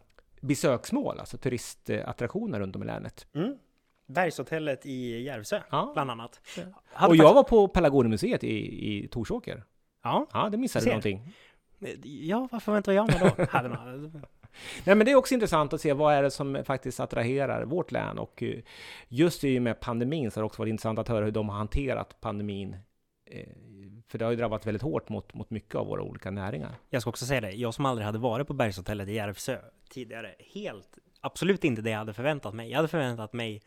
besöksmål, 0.41 1.19
alltså 1.19 1.37
turistattraktioner 1.37 2.59
runt 2.59 2.75
om 2.75 2.83
i 2.83 2.85
länet. 2.85 3.27
Mm. 3.33 3.57
Bergshotellet 4.05 4.85
i 4.85 5.21
Järvsö, 5.23 5.61
Ja. 5.71 5.91
bland 5.93 6.11
annat. 6.11 6.41
Ja. 6.99 7.07
Och 7.07 7.15
jag 7.15 7.33
var 7.33 7.43
på 7.43 7.67
Pelargonemuseet 7.67 8.43
i, 8.43 8.95
i 9.03 9.07
Torsåker. 9.07 9.63
Ja, 10.03 10.27
Ja, 10.33 10.49
det 10.49 10.57
missade 10.57 10.85
du 10.85 10.89
någonting. 10.89 11.33
ja 12.03 12.47
varför 12.51 12.71
var 12.71 12.77
inte 12.77 12.93
jag 12.93 13.07
med 13.07 13.33
då? 13.37 14.19
Nej, 14.83 14.95
men 14.95 15.05
det 15.05 15.11
är 15.11 15.15
också 15.15 15.33
intressant 15.33 15.73
att 15.73 15.81
se 15.81 15.93
vad 15.93 16.13
är 16.13 16.23
det 16.23 16.31
som 16.31 16.63
faktiskt 16.65 16.99
attraherar 16.99 17.65
vårt 17.65 17.91
län 17.91 18.17
och 18.17 18.43
eh, 18.43 18.59
just 19.07 19.43
i 19.43 19.57
och 19.57 19.61
med 19.61 19.79
pandemin 19.79 20.31
så 20.31 20.37
har 20.39 20.41
det 20.41 20.45
också 20.45 20.61
varit 20.61 20.69
intressant 20.69 20.99
att 20.99 21.07
höra 21.07 21.25
hur 21.25 21.31
de 21.31 21.49
har 21.49 21.57
hanterat 21.57 22.21
pandemin. 22.21 22.75
Eh, 23.25 23.47
För 24.07 24.17
det 24.17 24.25
har 24.25 24.31
ju 24.31 24.37
drabbat 24.37 24.65
väldigt 24.65 24.81
hårt 24.81 25.09
mot, 25.09 25.33
mot 25.33 25.49
mycket 25.49 25.75
av 25.75 25.87
våra 25.87 26.01
olika 26.01 26.31
näringar. 26.31 26.75
Jag 26.89 27.01
ska 27.01 27.09
också 27.09 27.25
säga 27.25 27.41
det, 27.41 27.51
jag 27.51 27.73
som 27.73 27.85
aldrig 27.85 28.05
hade 28.05 28.17
varit 28.19 28.47
på 28.47 28.53
Bergshotellet 28.53 29.07
i 29.07 29.13
Järvsö 29.13 29.57
tidigare, 29.89 30.35
helt, 30.53 30.97
absolut 31.21 31.63
inte 31.63 31.81
det 31.81 31.89
jag 31.89 31.97
hade 31.97 32.13
förväntat 32.13 32.53
mig. 32.53 32.69
Jag 32.69 32.75
hade 32.77 32.87
förväntat 32.87 33.33
mig 33.33 33.61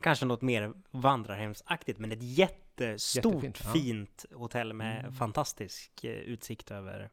kanske 0.00 0.26
något 0.26 0.42
mer 0.42 0.72
vandrarhemsaktigt, 0.90 1.98
men 1.98 2.12
ett 2.12 2.22
jättestort, 2.22 3.24
Jättefint, 3.44 3.60
ja. 3.64 3.70
fint 3.72 4.24
hotell 4.34 4.72
med 4.72 4.98
Mm. 5.00 5.12
fantastisk 5.12 6.04
eh, 6.04 6.10
utsikt 6.10 6.70
över 6.70 7.10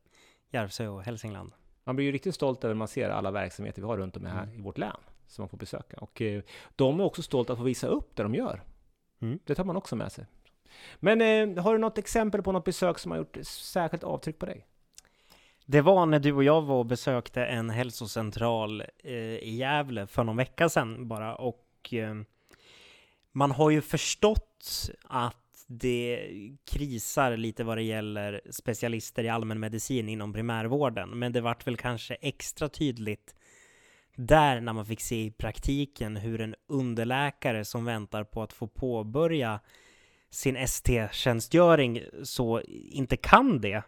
Järvsö 0.51 0.87
och 0.87 1.03
Hälsingland. 1.03 1.51
Man 1.89 1.95
blir 1.95 2.05
ju 2.05 2.11
riktigt 2.11 2.35
stolt 2.35 2.63
när 2.63 2.73
man 2.73 2.87
ser 2.87 3.09
alla 3.09 3.31
verksamheter 3.31 3.81
vi 3.81 3.87
har 3.87 3.97
runt 3.97 4.17
om 4.17 4.25
här 4.25 4.43
Mm. 4.43 4.55
i 4.55 4.61
vårt 4.61 4.77
län 4.77 4.97
som 5.27 5.41
man 5.41 5.49
får 5.49 5.57
besöka. 5.57 5.97
Och 5.97 6.21
eh, 6.21 6.41
de 6.75 6.99
är 6.99 7.03
också 7.03 7.21
stolta 7.21 7.53
att 7.53 7.59
få 7.59 7.65
visa 7.65 7.87
upp 7.87 8.15
det 8.15 8.23
de 8.23 8.35
gör. 8.35 8.63
Mm. 9.21 9.39
Det 9.45 9.55
tar 9.55 9.63
man 9.63 9.77
också 9.77 9.95
med 9.95 10.11
sig. 10.11 10.25
Men 10.99 11.21
eh, 11.21 11.63
har 11.63 11.73
du 11.73 11.79
något 11.79 11.97
exempel 11.97 12.41
på 12.43 12.51
något 12.51 12.63
besök 12.63 12.99
som 12.99 13.11
har 13.11 13.17
gjort 13.17 13.37
särskilt 13.43 14.03
avtryck 14.03 14.39
på 14.39 14.45
dig? 14.45 14.65
Det 15.65 15.81
var 15.81 16.05
när 16.05 16.19
du 16.19 16.33
och 16.33 16.43
jag 16.43 16.61
var 16.61 16.75
och 16.75 16.85
besökte 16.85 17.45
en 17.45 17.69
hälsocentral 17.69 18.83
eh, 19.03 19.13
i 19.13 19.55
Gävle 19.55 20.07
för 20.07 20.23
någon 20.23 20.37
vecka 20.37 20.69
sedan 20.69 21.07
bara 21.07 21.35
och 21.35 21.93
eh, 21.93 22.15
man 23.31 23.51
har 23.51 23.69
ju 23.69 23.81
förstått 23.81 24.89
att 25.03 25.48
det 25.71 26.29
krisar 26.71 27.37
lite 27.37 27.63
vad 27.63 27.77
det 27.77 27.83
gäller 27.83 28.41
specialister 28.49 29.23
i 29.23 29.29
allmänmedicin 29.29 30.09
inom 30.09 30.33
primärvården, 30.33 31.09
men 31.09 31.33
det 31.33 31.41
vart 31.41 31.67
väl 31.67 31.77
kanske 31.77 32.15
extra 32.15 32.69
tydligt 32.69 33.35
där 34.15 34.61
när 34.61 34.73
man 34.73 34.85
fick 34.85 35.01
se 35.01 35.23
i 35.25 35.31
praktiken 35.31 36.17
hur 36.17 36.41
en 36.41 36.55
underläkare 36.67 37.65
som 37.65 37.85
väntar 37.85 38.23
på 38.23 38.41
att 38.41 38.53
få 38.53 38.67
påbörja 38.67 39.59
sin 40.29 40.55
ST-tjänstgöring 40.55 42.01
så 42.23 42.61
inte 42.91 43.17
kan 43.17 43.61
det 43.61 43.83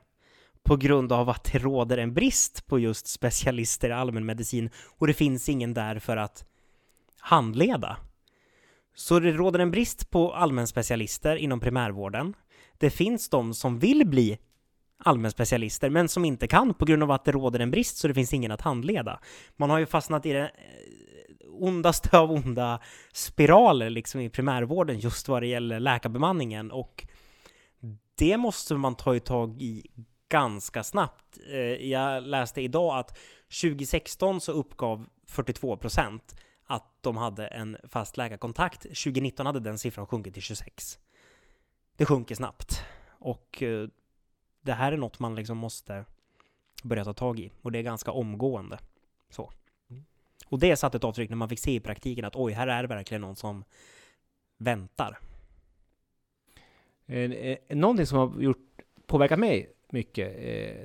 på 0.63 0.75
grund 0.75 1.11
av 1.11 1.29
att 1.29 1.43
det 1.43 1.59
råder 1.59 1.97
en 1.97 2.13
brist 2.13 2.67
på 2.67 2.79
just 2.79 3.07
specialister 3.07 3.89
i 3.89 3.93
allmänmedicin 3.93 4.69
och 4.97 5.07
det 5.07 5.13
finns 5.13 5.49
ingen 5.49 5.73
där 5.73 5.99
för 5.99 6.17
att 6.17 6.45
handleda. 7.19 7.97
Så 8.95 9.19
det 9.19 9.31
råder 9.31 9.59
en 9.59 9.71
brist 9.71 10.09
på 10.09 10.33
allmänspecialister 10.33 11.35
inom 11.35 11.59
primärvården. 11.59 12.33
Det 12.77 12.89
finns 12.89 13.29
de 13.29 13.53
som 13.53 13.79
vill 13.79 14.07
bli 14.07 14.37
allmänspecialister 15.03 15.89
men 15.89 16.09
som 16.09 16.25
inte 16.25 16.47
kan 16.47 16.73
på 16.73 16.85
grund 16.85 17.03
av 17.03 17.11
att 17.11 17.25
det 17.25 17.31
råder 17.31 17.59
en 17.59 17.71
brist 17.71 17.97
så 17.97 18.07
det 18.07 18.13
finns 18.13 18.33
ingen 18.33 18.51
att 18.51 18.61
handleda. 18.61 19.19
Man 19.57 19.69
har 19.69 19.79
ju 19.79 19.85
fastnat 19.85 20.25
i 20.25 20.33
den 20.33 20.43
eh, 20.43 20.49
ondaste 21.49 22.17
av 22.17 22.31
onda 22.31 22.79
spiraler 23.13 23.89
liksom 23.89 24.21
i 24.21 24.29
primärvården 24.29 24.99
just 24.99 25.27
vad 25.27 25.41
det 25.41 25.47
gäller 25.47 25.79
läkarbemanningen 25.79 26.71
och 26.71 27.05
det 28.17 28.37
måste 28.37 28.73
man 28.73 28.95
ta 28.95 29.15
i 29.15 29.19
tag 29.19 29.61
i 29.61 29.87
ganska 30.29 30.83
snabbt. 30.83 31.37
Eh, 31.51 31.89
jag 31.89 32.23
läste 32.23 32.61
idag 32.61 32.97
att 32.99 33.17
2016 33.61 34.41
så 34.41 34.51
uppgav 34.51 35.05
42 35.27 35.77
procent 35.77 36.35
att 36.71 37.03
de 37.03 37.17
hade 37.17 37.47
en 37.47 37.77
fast 37.83 38.17
läkarkontakt. 38.17 38.81
2019 38.81 39.45
hade 39.45 39.59
den 39.59 39.77
siffran 39.77 40.07
sjunkit 40.07 40.33
till 40.33 40.43
26. 40.43 40.99
Det 41.95 42.05
sjunker 42.05 42.35
snabbt 42.35 42.83
och 43.09 43.63
eh, 43.63 43.87
det 44.61 44.73
här 44.73 44.91
är 44.91 44.97
något 44.97 45.19
man 45.19 45.35
liksom 45.35 45.57
måste 45.57 46.05
börja 46.83 47.03
ta 47.03 47.13
tag 47.13 47.39
i 47.39 47.51
och 47.61 47.71
det 47.71 47.79
är 47.79 47.83
ganska 47.83 48.11
omgående. 48.11 48.79
Så. 49.29 49.51
Mm. 49.89 50.05
Och 50.45 50.59
det 50.59 50.75
satte 50.75 50.97
ett 50.97 51.03
avtryck 51.03 51.29
när 51.29 51.37
man 51.37 51.49
fick 51.49 51.59
se 51.59 51.75
i 51.75 51.79
praktiken 51.79 52.25
att 52.25 52.35
oj, 52.35 52.53
här 52.53 52.67
är 52.67 52.81
det 52.81 52.87
verkligen 52.87 53.21
någon 53.21 53.35
som 53.35 53.63
väntar. 54.57 55.19
Eh, 57.05 57.31
eh, 57.31 57.57
Någonting 57.69 58.05
som 58.05 58.17
har 58.17 58.41
gjort, 58.41 58.81
påverkat 59.05 59.39
mig 59.39 59.73
mycket, 59.89 60.33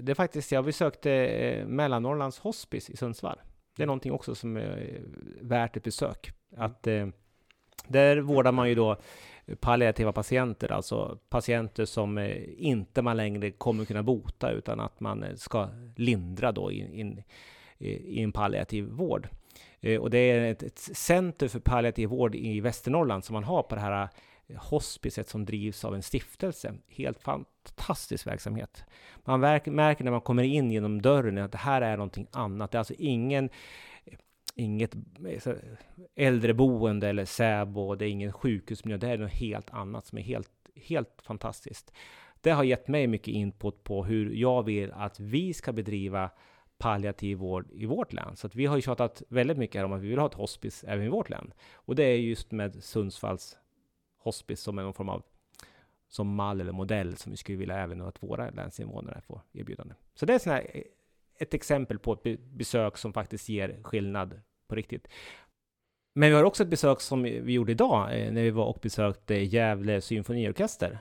det 0.06 0.12
är 0.12 0.14
faktiskt, 0.14 0.52
jag 0.52 0.64
besökte 0.64 1.64
Mellannorrlands 1.66 2.38
hospice 2.38 2.90
i 2.90 2.96
Sundsvall. 2.96 3.40
Det 3.76 3.82
är 3.82 3.86
någonting 3.86 4.12
också 4.12 4.34
som 4.34 4.56
är 4.56 5.00
värt 5.40 5.76
ett 5.76 5.82
besök. 5.82 6.30
Att, 6.56 6.86
eh, 6.86 7.06
där 7.88 8.16
vårdar 8.16 8.52
man 8.52 8.68
ju 8.68 8.74
då 8.74 8.96
palliativa 9.60 10.12
patienter, 10.12 10.72
alltså 10.72 11.18
patienter 11.28 11.84
som 11.84 12.18
eh, 12.18 12.36
inte 12.58 13.02
man 13.02 13.16
längre 13.16 13.50
kommer 13.50 13.84
kunna 13.84 14.02
bota, 14.02 14.50
utan 14.50 14.80
att 14.80 15.00
man 15.00 15.22
eh, 15.22 15.34
ska 15.34 15.68
lindra 15.96 16.52
då 16.52 16.72
in, 16.72 16.92
in, 16.92 17.22
i 17.78 18.22
en 18.22 18.32
palliativ 18.32 18.84
vård. 18.84 19.28
Eh, 19.80 20.00
Och 20.00 20.10
det 20.10 20.18
är 20.18 20.52
ett, 20.52 20.62
ett 20.62 20.78
center 20.78 21.48
för 21.48 21.60
palliativ 21.60 22.08
vård 22.08 22.34
i 22.34 22.60
Västernorrland 22.60 23.24
som 23.24 23.34
man 23.34 23.44
har 23.44 23.62
på 23.62 23.74
det 23.74 23.80
här 23.80 24.08
hospicet 24.54 25.28
som 25.28 25.44
drivs 25.44 25.84
av 25.84 25.94
en 25.94 26.02
stiftelse. 26.02 26.74
Helt 26.88 27.22
fantastisk 27.22 28.26
verksamhet. 28.26 28.84
Man 29.24 29.40
märker 29.40 30.04
när 30.04 30.10
man 30.10 30.20
kommer 30.20 30.42
in 30.42 30.70
genom 30.70 31.02
dörren 31.02 31.38
att 31.38 31.52
det 31.52 31.58
här 31.58 31.82
är 31.82 31.96
någonting 31.96 32.26
annat. 32.32 32.70
Det 32.70 32.76
är 32.76 32.80
alltså 32.80 32.94
ingen 32.98 33.50
inget 34.56 34.96
äldreboende 36.14 37.08
eller 37.08 37.24
säbo, 37.24 37.94
det 37.94 38.06
är 38.06 38.08
ingen 38.08 38.32
sjukhusmiljö, 38.32 38.98
det 38.98 39.08
är 39.08 39.18
något 39.18 39.32
helt 39.32 39.70
annat 39.70 40.06
som 40.06 40.18
är 40.18 40.22
helt, 40.22 40.50
helt 40.74 41.22
fantastiskt. 41.22 41.92
Det 42.40 42.50
har 42.50 42.64
gett 42.64 42.88
mig 42.88 43.06
mycket 43.06 43.34
input 43.34 43.84
på 43.84 44.04
hur 44.04 44.30
jag 44.30 44.62
vill 44.62 44.92
att 44.92 45.20
vi 45.20 45.54
ska 45.54 45.72
bedriva 45.72 46.30
palliativ 46.78 47.38
vård 47.38 47.66
i 47.72 47.86
vårt 47.86 48.12
län. 48.12 48.36
Så 48.36 48.46
att 48.46 48.54
vi 48.54 48.66
har 48.66 48.76
ju 48.76 48.82
tjatat 48.82 49.22
väldigt 49.28 49.58
mycket 49.58 49.84
om 49.84 49.92
att 49.92 50.00
vi 50.00 50.08
vill 50.08 50.18
ha 50.18 50.26
ett 50.26 50.34
hospice 50.34 50.84
även 50.88 51.06
i 51.06 51.08
vårt 51.08 51.30
län. 51.30 51.52
Och 51.74 51.94
det 51.94 52.04
är 52.04 52.16
just 52.16 52.52
med 52.52 52.84
Sundsvalls 52.84 53.56
hospice 54.26 54.60
som 54.60 54.78
är 54.78 54.82
någon 54.82 54.94
form 54.94 55.08
av 55.08 55.22
som 56.08 56.34
mall 56.34 56.60
eller 56.60 56.72
modell 56.72 57.16
som 57.16 57.30
vi 57.30 57.36
skulle 57.36 57.58
vilja 57.58 57.78
även 57.78 58.02
att 58.02 58.22
våra 58.22 58.50
länsinvånare 58.50 59.20
får 59.20 59.40
erbjudande. 59.52 59.94
Så 60.14 60.26
det 60.26 60.34
är 60.34 60.38
sån 60.38 60.52
här, 60.52 60.70
eh, 60.74 60.82
ett 61.38 61.54
exempel 61.54 61.98
på 61.98 62.12
ett 62.12 62.40
besök 62.40 62.96
som 62.96 63.12
faktiskt 63.12 63.48
ger 63.48 63.82
skillnad 63.82 64.40
på 64.68 64.74
riktigt. 64.74 65.08
Men 66.14 66.28
vi 66.28 66.36
har 66.36 66.44
också 66.44 66.62
ett 66.62 66.68
besök 66.68 67.00
som 67.00 67.22
vi 67.22 67.52
gjorde 67.52 67.72
idag 67.72 68.20
eh, 68.20 68.32
när 68.32 68.42
vi 68.42 68.50
var 68.50 68.64
och 68.64 68.78
besökte 68.82 69.34
Gävle 69.34 70.00
symfoniorkester. 70.00 70.98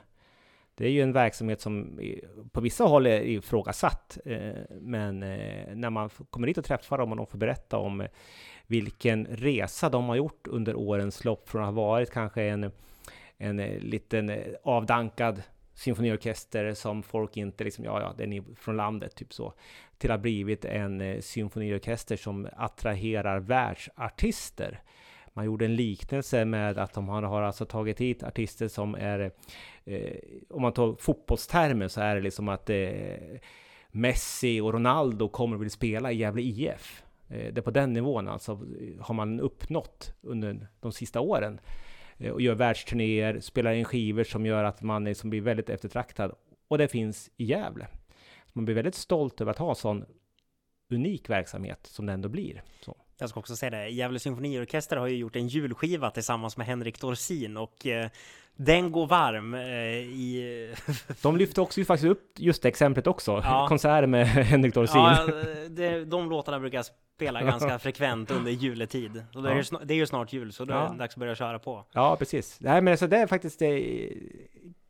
Det 0.74 0.84
är 0.84 0.90
ju 0.90 1.02
en 1.02 1.12
verksamhet 1.12 1.60
som 1.60 2.00
på 2.52 2.60
vissa 2.60 2.84
håll 2.84 3.06
är 3.06 3.20
ifrågasatt, 3.20 4.18
eh, 4.24 4.62
men 4.80 5.20
när 5.80 5.90
man 5.90 6.10
kommer 6.30 6.46
dit 6.46 6.58
och 6.58 6.64
träffar 6.64 6.98
dem 6.98 7.10
och 7.10 7.16
de 7.16 7.26
får 7.26 7.38
berätta 7.38 7.78
om 7.78 8.06
vilken 8.66 9.26
resa 9.26 9.88
de 9.88 10.04
har 10.04 10.16
gjort 10.16 10.46
under 10.46 10.74
årens 10.74 11.24
lopp 11.24 11.48
från 11.48 11.62
att 11.62 11.66
ha 11.66 11.72
varit 11.72 12.10
kanske 12.10 12.42
en, 12.42 12.72
en 13.38 13.60
eh, 13.60 13.78
liten 13.78 14.30
eh, 14.30 14.54
avdankad 14.62 15.42
symfoniorkester 15.74 16.74
som 16.74 17.02
folk 17.02 17.36
inte 17.36 17.64
liksom, 17.64 17.84
ja, 17.84 18.00
ja, 18.00 18.14
den 18.16 18.32
är 18.32 18.42
från 18.56 18.76
landet, 18.76 19.14
typ 19.14 19.32
så, 19.32 19.52
till 19.98 20.10
att 20.10 20.18
ha 20.18 20.22
blivit 20.22 20.64
en 20.64 21.00
eh, 21.00 21.20
symfoniorkester 21.20 22.16
som 22.16 22.48
attraherar 22.56 23.38
världsartister. 23.38 24.82
Man 25.32 25.44
gjorde 25.44 25.64
en 25.64 25.76
liknelse 25.76 26.44
med 26.44 26.78
att 26.78 26.92
de 26.92 27.08
har, 27.08 27.22
har 27.22 27.42
alltså 27.42 27.64
tagit 27.64 28.00
hit 28.00 28.22
artister 28.22 28.68
som 28.68 28.94
är, 28.94 29.30
eh, 29.84 30.18
om 30.50 30.62
man 30.62 30.72
tar 30.72 30.96
fotbollstermer 30.98 31.88
så 31.88 32.00
är 32.00 32.14
det 32.14 32.20
liksom 32.20 32.48
att 32.48 32.70
eh, 32.70 33.38
Messi 33.90 34.60
och 34.60 34.72
Ronaldo 34.72 35.28
kommer 35.28 35.56
och 35.56 35.62
vill 35.62 35.70
spela 35.70 36.12
i 36.12 36.16
Gävle 36.16 36.42
IF. 36.42 37.04
Eh, 37.28 37.52
det 37.52 37.58
är 37.58 37.62
på 37.62 37.70
den 37.70 37.92
nivån 37.92 38.28
alltså 38.28 38.60
har 39.00 39.14
man 39.14 39.40
uppnått 39.40 40.14
under 40.20 40.68
de 40.80 40.92
sista 40.92 41.20
åren. 41.20 41.60
Eh, 42.18 42.32
och 42.32 42.40
gör 42.40 42.54
världsturnéer, 42.54 43.40
spelar 43.40 43.72
in 43.72 43.84
skivor 43.84 44.24
som 44.24 44.46
gör 44.46 44.64
att 44.64 44.82
man 44.82 45.04
liksom 45.04 45.30
blir 45.30 45.40
väldigt 45.40 45.70
eftertraktad. 45.70 46.32
och 46.68 46.78
det 46.78 46.88
finns 46.88 47.30
i 47.36 47.44
Gävle. 47.44 47.86
Man 48.52 48.64
blir 48.64 48.74
väldigt 48.74 48.94
stolt 48.94 49.40
över 49.40 49.50
att 49.50 49.58
ha 49.58 49.74
sån 49.74 50.04
unik 50.90 51.30
verksamhet 51.30 51.80
som 51.82 52.06
det 52.06 52.12
ändå 52.12 52.28
blir. 52.28 52.62
Så. 52.80 52.96
Jag 53.18 53.30
ska 53.30 53.40
också 53.40 53.56
säga 53.56 53.70
det, 53.70 53.88
Gävle 53.88 54.18
symfoniorkester 54.18 54.96
har 54.96 55.06
ju 55.06 55.16
gjort 55.16 55.36
en 55.36 55.48
julskiva 55.48 56.10
tillsammans 56.10 56.56
med 56.56 56.66
Henrik 56.66 57.00
Dorsin 57.00 57.56
och 57.56 57.86
eh, 57.86 58.08
den 58.56 58.92
går 58.92 59.06
varm 59.06 59.54
eh, 59.54 59.62
i... 59.96 60.74
de 61.22 61.36
lyfte 61.36 61.60
också 61.60 61.80
ju 61.80 61.84
faktiskt 61.84 62.10
upp 62.10 62.32
just 62.38 62.62
det 62.62 62.68
exemplet 62.68 63.06
också, 63.06 63.42
ja. 63.44 63.66
konserter 63.68 64.06
med 64.06 64.26
Henrik 64.28 64.74
Dorsin. 64.74 65.00
Ja, 65.00 65.26
det, 65.68 66.04
de 66.04 66.30
låtarna 66.30 66.60
brukar 66.60 66.84
spela 67.16 67.42
ganska 67.42 67.78
frekvent 67.78 68.30
under 68.30 68.50
juletid. 68.50 69.24
Och 69.34 69.42
det, 69.42 69.50
är 69.50 69.66
ja. 69.72 69.80
det 69.84 69.94
är 69.94 69.98
ju 69.98 70.06
snart 70.06 70.32
jul, 70.32 70.52
så 70.52 70.64
då 70.64 70.74
är 70.74 70.88
det 70.88 70.96
dags 70.96 71.14
att 71.14 71.20
börja 71.20 71.34
köra 71.34 71.58
på. 71.58 71.84
Ja, 71.92 72.16
precis. 72.16 72.60
Nej, 72.60 72.82
men 72.82 72.92
alltså 72.92 73.06
det 73.06 73.16
är 73.16 73.26
faktiskt 73.26 73.58
det 73.58 74.12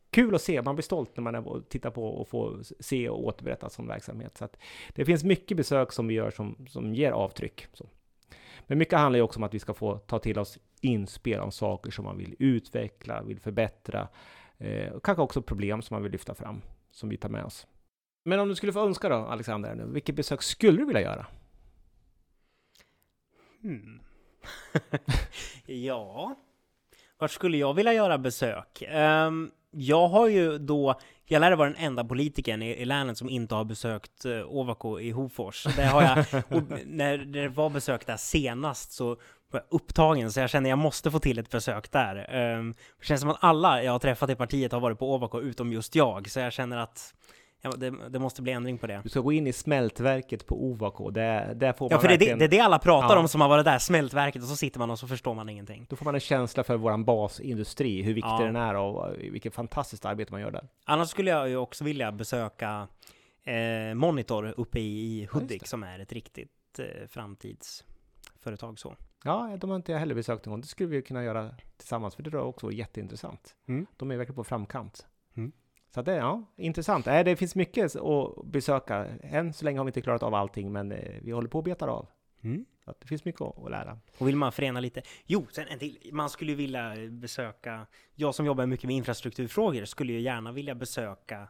kul 0.09 0.35
att 0.35 0.41
se. 0.41 0.61
Man 0.61 0.75
blir 0.75 0.83
stolt 0.83 1.17
när 1.17 1.23
man 1.23 1.35
är 1.35 1.61
tittar 1.69 1.89
på 1.89 2.07
och 2.07 2.27
får 2.27 2.59
se 2.79 3.09
och 3.09 3.25
återberätta 3.25 3.69
sån 3.69 3.87
verksamhet. 3.87 4.37
Så 4.37 4.45
att 4.45 4.57
det 4.95 5.05
finns 5.05 5.23
mycket 5.23 5.57
besök 5.57 5.91
som 5.91 6.07
vi 6.07 6.13
gör 6.13 6.31
som, 6.31 6.55
som 6.69 6.95
ger 6.95 7.11
avtryck. 7.11 7.67
Så. 7.73 7.89
Men 8.67 8.77
mycket 8.77 8.99
handlar 8.99 9.17
ju 9.17 9.23
också 9.23 9.39
om 9.39 9.43
att 9.43 9.53
vi 9.53 9.59
ska 9.59 9.73
få 9.73 9.97
ta 9.97 10.19
till 10.19 10.39
oss 10.39 10.57
inspel 10.81 11.39
om 11.39 11.51
saker 11.51 11.91
som 11.91 12.05
man 12.05 12.17
vill 12.17 12.35
utveckla, 12.39 13.23
vill 13.23 13.39
förbättra. 13.39 14.07
Eh, 14.57 14.91
och 14.91 15.03
kanske 15.03 15.21
också 15.21 15.41
problem 15.41 15.81
som 15.81 15.95
man 15.95 16.03
vill 16.03 16.11
lyfta 16.11 16.35
fram, 16.35 16.61
som 16.91 17.09
vi 17.09 17.17
tar 17.17 17.29
med 17.29 17.43
oss. 17.43 17.67
Men 18.25 18.39
om 18.39 18.49
du 18.49 18.55
skulle 18.55 18.73
få 18.73 18.85
önska 18.85 19.09
då, 19.09 19.15
Alexander, 19.15 19.85
vilket 19.85 20.15
besök 20.15 20.41
skulle 20.41 20.77
du 20.77 20.85
vilja 20.85 21.01
göra? 21.01 21.25
Hmm. 23.61 23.99
ja, 25.65 26.35
vart 27.19 27.31
skulle 27.31 27.57
jag 27.57 27.73
vilja 27.73 27.93
göra 27.93 28.17
besök? 28.17 28.83
Um, 28.93 29.51
jag 29.71 30.07
har 30.07 30.27
ju 30.27 30.57
då, 30.57 30.99
jag 31.25 31.39
lär 31.39 31.51
vara 31.51 31.69
den 31.69 31.77
enda 31.77 32.03
politikern 32.03 32.61
i, 32.61 32.69
i 32.69 32.85
länet 32.85 33.17
som 33.17 33.29
inte 33.29 33.55
har 33.55 33.63
besökt 33.63 34.25
uh, 34.25 34.43
Ovako 34.45 34.99
i 34.99 35.11
Hofors. 35.11 35.63
Det 35.75 35.85
har 35.85 36.03
jag, 36.03 36.43
när 36.85 37.17
det 37.17 37.47
var 37.47 37.69
besök 37.69 38.07
där 38.07 38.17
senast 38.17 38.91
så 38.91 39.07
var 39.51 39.59
jag 39.59 39.63
upptagen, 39.69 40.31
så 40.31 40.39
jag 40.39 40.49
känner 40.49 40.69
jag 40.69 40.79
måste 40.79 41.11
få 41.11 41.19
till 41.19 41.39
ett 41.39 41.49
besök 41.49 41.91
där. 41.91 42.35
Um, 42.57 42.73
det 42.99 43.05
känns 43.05 43.21
som 43.21 43.29
att 43.29 43.43
alla 43.43 43.83
jag 43.83 43.91
har 43.91 43.99
träffat 43.99 44.29
i 44.29 44.35
partiet 44.35 44.71
har 44.71 44.79
varit 44.79 44.99
på 44.99 45.13
Ovako, 45.13 45.41
utom 45.41 45.73
just 45.73 45.95
jag, 45.95 46.29
så 46.29 46.39
jag 46.39 46.53
känner 46.53 46.77
att 46.77 47.13
Ja, 47.61 47.71
det, 47.77 48.09
det, 48.09 48.19
måste 48.19 48.41
bli 48.41 48.51
ändring 48.51 48.77
på 48.77 48.87
det. 48.87 49.01
Du 49.03 49.09
ska 49.09 49.19
gå 49.19 49.31
in 49.31 49.47
i 49.47 49.53
smältverket 49.53 50.47
på 50.47 50.65
Ovako, 50.65 51.09
där, 51.09 51.53
där 51.55 51.73
får 51.73 51.85
man 51.85 51.91
Ja, 51.91 51.99
för 51.99 52.07
verkligen... 52.07 52.39
det, 52.39 52.45
är 52.45 52.49
det, 52.49 52.57
det 52.57 52.61
alla 52.61 52.79
pratar 52.79 53.15
ja. 53.15 53.19
om 53.19 53.27
som 53.27 53.41
har 53.41 53.49
varit 53.49 53.65
där, 53.65 53.79
smältverket, 53.79 54.41
och 54.41 54.47
så 54.47 54.55
sitter 54.55 54.79
man 54.79 54.91
och 54.91 54.99
så 54.99 55.07
förstår 55.07 55.33
man 55.33 55.49
ingenting. 55.49 55.85
Då 55.89 55.95
får 55.95 56.05
man 56.05 56.15
en 56.15 56.19
känsla 56.19 56.63
för 56.63 56.77
våran 56.77 57.05
basindustri, 57.05 58.01
hur 58.01 58.13
viktig 58.13 58.29
ja. 58.29 58.43
den 58.43 58.55
är 58.55 58.75
och 58.75 59.13
vilket 59.17 59.53
fantastiskt 59.53 60.05
arbete 60.05 60.31
man 60.31 60.41
gör 60.41 60.51
där. 60.51 60.67
Annars 60.85 61.09
skulle 61.09 61.31
jag 61.31 61.49
ju 61.49 61.57
också 61.57 61.83
vilja 61.83 62.11
besöka 62.11 62.87
eh, 63.43 63.95
Monitor 63.95 64.53
uppe 64.57 64.79
i, 64.79 65.21
i 65.21 65.27
Hudik, 65.31 65.67
som 65.67 65.83
är 65.83 65.99
ett 65.99 66.11
riktigt 66.11 66.79
eh, 66.79 67.07
framtidsföretag 67.07 68.79
så. 68.79 68.95
Ja, 69.23 69.57
de 69.59 69.69
har 69.69 69.77
inte 69.77 69.91
jag 69.91 69.99
heller 69.99 70.15
besökt 70.15 70.45
någon 70.45 70.51
gång. 70.51 70.61
Det 70.61 70.67
skulle 70.67 70.89
vi 70.89 71.01
kunna 71.01 71.23
göra 71.23 71.55
tillsammans, 71.77 72.15
för 72.15 72.23
det 72.23 72.29
tror 72.29 72.41
jag 72.41 72.49
också 72.49 72.65
var 72.65 72.73
jätteintressant. 72.73 73.55
Mm. 73.67 73.85
De 73.97 74.11
är 74.11 74.17
verkligen 74.17 74.35
på 74.35 74.43
framkant. 74.43 75.07
Så 75.93 76.01
det, 76.01 76.15
ja, 76.15 76.43
intressant. 76.57 77.07
Äh, 77.07 77.23
det 77.23 77.35
finns 77.35 77.55
mycket 77.55 77.95
att 77.95 78.45
besöka. 78.45 79.05
Än 79.21 79.53
så 79.53 79.65
länge 79.65 79.79
har 79.79 79.85
vi 79.85 79.89
inte 79.89 80.01
klarat 80.01 80.23
av 80.23 80.33
allting, 80.33 80.71
men 80.71 80.91
eh, 80.91 81.21
vi 81.21 81.31
håller 81.31 81.49
på 81.49 81.59
att 81.59 81.65
beta 81.65 81.85
av. 81.85 82.07
Mm. 82.43 82.65
Så 82.85 82.93
det 82.99 83.07
finns 83.07 83.25
mycket 83.25 83.41
att 83.41 83.71
lära. 83.71 83.99
Och 84.17 84.27
vill 84.27 84.35
man 84.35 84.51
förena 84.51 84.79
lite? 84.79 85.01
Jo, 85.25 85.47
sen 85.51 85.67
en 85.67 85.79
till. 85.79 86.09
Man 86.11 86.29
skulle 86.29 86.51
ju 86.51 86.57
vilja 86.57 86.93
besöka, 87.09 87.87
jag 88.15 88.35
som 88.35 88.45
jobbar 88.45 88.65
mycket 88.65 88.87
med 88.87 88.95
infrastrukturfrågor, 88.95 89.85
skulle 89.85 90.13
ju 90.13 90.19
gärna 90.19 90.51
vilja 90.51 90.75
besöka 90.75 91.47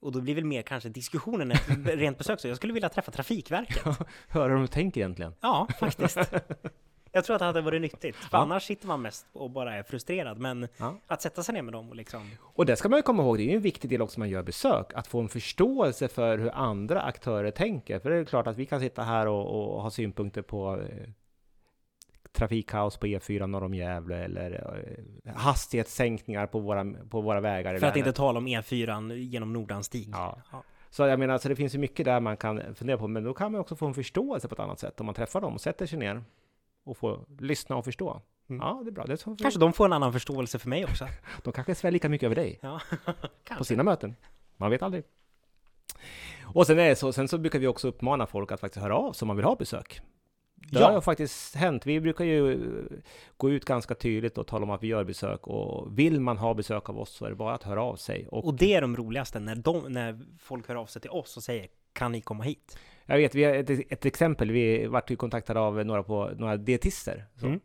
och 0.00 0.12
då 0.12 0.20
blir 0.20 0.34
väl 0.34 0.44
mer 0.44 0.62
kanske 0.62 0.88
diskussionen 0.88 1.50
ett 1.50 1.68
rent 1.84 2.18
besök, 2.18 2.40
så 2.40 2.48
jag 2.48 2.56
skulle 2.56 2.72
vilja 2.72 2.88
träffa 2.88 3.12
Trafikverket. 3.12 3.84
Höra 4.28 4.48
hur 4.48 4.56
de 4.56 4.68
tänker 4.68 5.00
egentligen. 5.00 5.34
Ja, 5.40 5.68
faktiskt. 5.80 6.18
Jag 7.12 7.24
tror 7.24 7.36
att 7.36 7.40
det 7.40 7.46
hade 7.46 7.60
varit 7.60 7.80
nyttigt, 7.80 8.16
för 8.16 8.38
ja. 8.38 8.42
annars 8.42 8.62
sitter 8.62 8.86
man 8.86 9.02
mest 9.02 9.26
och 9.32 9.50
bara 9.50 9.74
är 9.74 9.82
frustrerad. 9.82 10.38
Men 10.38 10.68
ja. 10.76 10.94
att 11.06 11.22
sätta 11.22 11.42
sig 11.42 11.54
ner 11.54 11.62
med 11.62 11.72
dem 11.72 11.88
och 11.88 11.96
liksom... 11.96 12.30
Och 12.40 12.66
det 12.66 12.76
ska 12.76 12.88
man 12.88 12.98
ju 12.98 13.02
komma 13.02 13.22
ihåg, 13.22 13.36
det 13.36 13.42
är 13.42 13.50
ju 13.50 13.56
en 13.56 13.62
viktig 13.62 13.90
del 13.90 14.02
också 14.02 14.20
när 14.20 14.26
man 14.26 14.30
gör 14.30 14.42
besök, 14.42 14.92
att 14.94 15.06
få 15.06 15.20
en 15.20 15.28
förståelse 15.28 16.08
för 16.08 16.38
hur 16.38 16.50
andra 16.54 17.02
aktörer 17.02 17.50
tänker. 17.50 17.98
För 17.98 18.10
det 18.10 18.16
är 18.16 18.24
klart 18.24 18.46
att 18.46 18.56
vi 18.56 18.66
kan 18.66 18.80
sitta 18.80 19.02
här 19.02 19.26
och, 19.26 19.74
och 19.74 19.82
ha 19.82 19.90
synpunkter 19.90 20.42
på 20.42 20.80
eh, 20.80 21.08
trafikkaos 22.32 22.96
på 22.96 23.06
E4 23.06 23.46
norr 23.46 23.64
om 23.64 23.74
Gävle 23.74 24.24
eller 24.24 24.78
eh, 25.24 25.34
hastighetssänkningar 25.34 26.46
på 26.46 26.58
våra, 26.58 26.84
på 27.10 27.20
våra 27.20 27.40
vägar. 27.40 27.78
För 27.78 27.86
att 27.86 27.96
inte 27.96 28.12
tala 28.12 28.38
om 28.38 28.48
E4 28.48 29.14
genom 29.14 29.52
Nordanstig. 29.52 30.08
Ja. 30.12 30.38
ja. 30.52 30.62
Så 30.90 31.02
jag 31.06 31.18
menar, 31.18 31.32
alltså 31.34 31.48
det 31.48 31.56
finns 31.56 31.74
ju 31.74 31.78
mycket 31.78 32.04
där 32.04 32.20
man 32.20 32.36
kan 32.36 32.74
fundera 32.74 32.98
på, 32.98 33.08
men 33.08 33.24
då 33.24 33.34
kan 33.34 33.52
man 33.52 33.60
också 33.60 33.76
få 33.76 33.86
en 33.86 33.94
förståelse 33.94 34.48
på 34.48 34.54
ett 34.54 34.60
annat 34.60 34.78
sätt 34.78 35.00
om 35.00 35.06
man 35.06 35.14
träffar 35.14 35.40
dem 35.40 35.54
och 35.54 35.60
sätter 35.60 35.86
sig 35.86 35.98
ner 35.98 36.22
och 36.88 36.96
få 36.96 37.24
lyssna 37.38 37.76
och 37.76 37.84
förstå. 37.84 38.22
Mm. 38.48 38.60
Ja, 38.62 38.80
det 38.84 38.90
är 38.90 38.92
bra. 38.92 39.04
Det 39.04 39.12
är 39.12 39.36
kanske 39.36 39.60
de 39.60 39.72
får 39.72 39.84
en 39.84 39.92
annan 39.92 40.12
förståelse 40.12 40.58
för 40.58 40.68
mig 40.68 40.84
också. 40.84 41.08
de 41.44 41.52
kanske 41.52 41.74
svär 41.74 41.90
lika 41.90 42.08
mycket 42.08 42.26
över 42.26 42.36
dig. 42.36 42.58
Ja, 42.62 42.80
på 43.58 43.64
sina 43.64 43.82
möten. 43.82 44.16
Man 44.56 44.70
vet 44.70 44.82
aldrig. 44.82 45.04
Och 46.54 46.66
sen, 46.66 46.78
är 46.78 46.94
så, 46.94 47.12
sen 47.12 47.28
så 47.28 47.38
brukar 47.38 47.58
vi 47.58 47.66
också 47.66 47.88
uppmana 47.88 48.26
folk 48.26 48.52
att 48.52 48.60
faktiskt 48.60 48.82
höra 48.82 48.96
av 48.96 49.12
sig 49.12 49.24
om 49.24 49.26
man 49.26 49.36
vill 49.36 49.44
ha 49.44 49.56
besök. 49.56 50.00
Det 50.54 50.80
ja. 50.80 50.92
har 50.92 51.00
faktiskt 51.00 51.54
hänt. 51.54 51.86
Vi 51.86 52.00
brukar 52.00 52.24
ju 52.24 52.60
gå 53.36 53.50
ut 53.50 53.64
ganska 53.64 53.94
tydligt 53.94 54.38
och 54.38 54.46
tala 54.46 54.64
om 54.64 54.70
att 54.70 54.82
vi 54.82 54.86
gör 54.86 55.04
besök 55.04 55.46
och 55.46 55.98
vill 55.98 56.20
man 56.20 56.38
ha 56.38 56.54
besök 56.54 56.88
av 56.88 56.98
oss 56.98 57.10
så 57.10 57.24
är 57.24 57.30
det 57.30 57.36
bara 57.36 57.54
att 57.54 57.62
höra 57.62 57.82
av 57.82 57.96
sig. 57.96 58.28
Och, 58.28 58.44
och 58.44 58.54
det 58.54 58.74
är 58.74 58.80
de 58.80 58.96
roligaste, 58.96 59.40
när, 59.40 59.56
de, 59.56 59.92
när 59.92 60.20
folk 60.38 60.68
hör 60.68 60.76
av 60.76 60.86
sig 60.86 61.02
till 61.02 61.10
oss 61.10 61.36
och 61.36 61.42
säger 61.42 61.68
kan 61.92 62.12
ni 62.12 62.20
komma 62.20 62.44
hit? 62.44 62.78
Jag 63.10 63.16
vet, 63.16 63.34
vi 63.34 63.44
har 63.44 63.54
ett, 63.54 63.70
ett 63.70 64.06
exempel. 64.06 64.50
Vi 64.50 64.86
vart 64.86 65.10
ju 65.10 65.16
kontaktade 65.16 65.60
av 65.60 65.86
några, 65.86 66.02
på, 66.02 66.30
några 66.36 66.56
dietister. 66.56 67.24
Mm. 67.42 67.60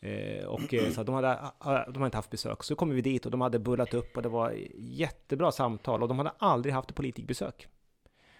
Eh, 0.00 0.44
och 0.44 0.74
eh, 0.74 0.90
så 0.90 1.02
de 1.02 1.14
hade, 1.14 1.38
de 1.64 1.94
hade 1.94 2.04
inte 2.04 2.16
haft 2.16 2.30
besök. 2.30 2.64
Så 2.64 2.76
kom 2.76 2.90
vi 2.90 3.00
dit 3.00 3.24
och 3.24 3.30
de 3.30 3.40
hade 3.40 3.58
bullat 3.58 3.94
upp 3.94 4.16
och 4.16 4.22
det 4.22 4.28
var 4.28 4.54
jättebra 4.74 5.52
samtal 5.52 6.02
och 6.02 6.08
de 6.08 6.18
hade 6.18 6.32
aldrig 6.38 6.74
haft 6.74 6.90
ett 6.90 6.96
politikbesök. 6.96 7.68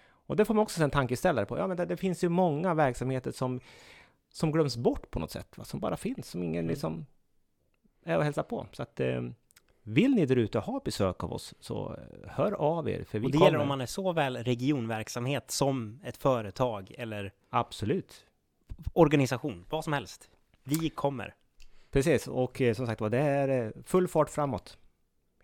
Och 0.03 0.37
det 0.37 0.45
får 0.45 0.55
man 0.55 0.62
också 0.62 0.83
en 0.83 0.90
tankeställare 0.90 1.47
på. 1.47 1.59
Ja, 1.59 1.66
men 1.66 1.77
det, 1.77 1.85
det, 1.85 1.97
finns 1.97 2.25
ju 2.25 2.29
många 2.29 2.75
verksamheter 2.75 3.31
som, 3.31 3.61
som 4.31 4.53
glöms 4.53 4.77
bort 4.77 5.11
på 5.11 5.19
något 5.19 5.31
sätt, 5.31 5.59
va? 5.59 5.64
som 5.64 5.81
bara 5.81 5.97
finns, 5.97 6.31
som 6.31 6.42
ingen 6.42 6.64
mm. 6.64 6.71
liksom 6.71 7.07
är 8.05 8.19
och 8.19 8.25
hälsar 8.25 8.42
på. 8.42 8.66
Så 8.73 8.83
att 8.83 9.01
eh, 9.01 9.23
vill 9.87 10.14
ni 10.14 10.27
där 10.27 10.37
ute 10.37 10.59
ha 10.59 10.81
besök 10.85 11.25
av 11.25 11.33
oss, 11.33 11.55
så 11.61 11.94
eh, 11.94 12.31
hör 12.31 12.53
av 12.53 12.88
er. 12.88 13.05
För 13.05 13.18
vi 13.18 13.27
och 13.27 13.31
det 13.31 13.38
kommer... 13.38 13.51
gäller 13.51 13.62
om 13.62 13.68
man 13.68 13.81
är 13.81 13.87
såväl 13.87 14.37
regionverksamhet 14.37 15.51
som 15.51 16.01
ett 16.05 16.16
företag 16.16 16.94
eller 16.99 17.33
Absolut. 17.51 18.27
organisation, 18.92 19.64
vad 19.70 19.85
som 19.85 19.92
helst. 19.92 20.31
Vi 20.64 20.88
kommer. 20.88 21.35
Precis, 21.90 22.29
och 22.29 22.61
eh, 22.61 22.75
som 22.75 22.87
sagt 22.87 23.01
var, 23.01 23.11
det 23.11 23.18
är 23.18 23.66
eh, 23.66 23.70
full 23.85 24.09
fart 24.09 24.31
framåt. 24.31 24.79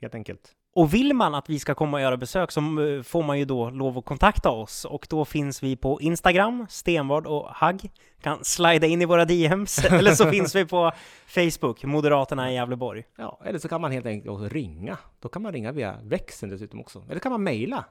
Helt 0.01 0.15
enkelt. 0.15 0.57
Och 0.75 0.95
vill 0.95 1.15
man 1.15 1.35
att 1.35 1.51
vi 1.51 1.59
ska 1.59 1.75
komma 1.75 1.97
och 1.97 2.01
göra 2.01 2.17
besök 2.17 2.51
så 2.51 2.61
eh, 2.61 3.03
får 3.03 3.23
man 3.23 3.39
ju 3.39 3.45
då 3.45 3.71
lov 3.71 3.99
att 3.99 4.05
kontakta 4.05 4.51
oss 4.51 4.85
och 4.85 5.07
då 5.11 5.25
finns 5.25 5.63
vi 5.63 5.77
på 5.77 6.01
Instagram, 6.01 6.67
Stenvard 6.69 7.27
och 7.27 7.49
Hagg. 7.49 7.91
Kan 8.21 8.45
slida 8.45 8.87
in 8.87 9.03
i 9.03 9.05
våra 9.05 9.25
DMs 9.25 9.85
eller 9.85 10.15
så 10.15 10.31
finns 10.31 10.55
vi 10.55 10.67
på 10.67 10.93
Facebook, 11.27 11.85
Moderaterna 11.85 12.53
i 12.53 12.55
Gävleborg. 12.55 13.05
Ja, 13.17 13.41
eller 13.45 13.59
så 13.59 13.69
kan 13.69 13.81
man 13.81 13.93
helt 13.93 14.07
enkelt 14.07 14.31
också 14.31 14.49
ringa. 14.49 14.99
Då 15.21 15.29
kan 15.29 15.43
man 15.43 15.53
ringa 15.53 15.73
via 15.73 15.99
växeln 16.03 16.53
dessutom 16.53 16.81
också. 16.81 17.05
Eller 17.11 17.21
kan 17.21 17.33
man 17.33 17.43
mejla. 17.43 17.85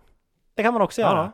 Det 0.55 0.63
kan 0.63 0.73
man 0.73 0.81
också 0.81 1.01
göra. 1.01 1.19
Ja. 1.19 1.31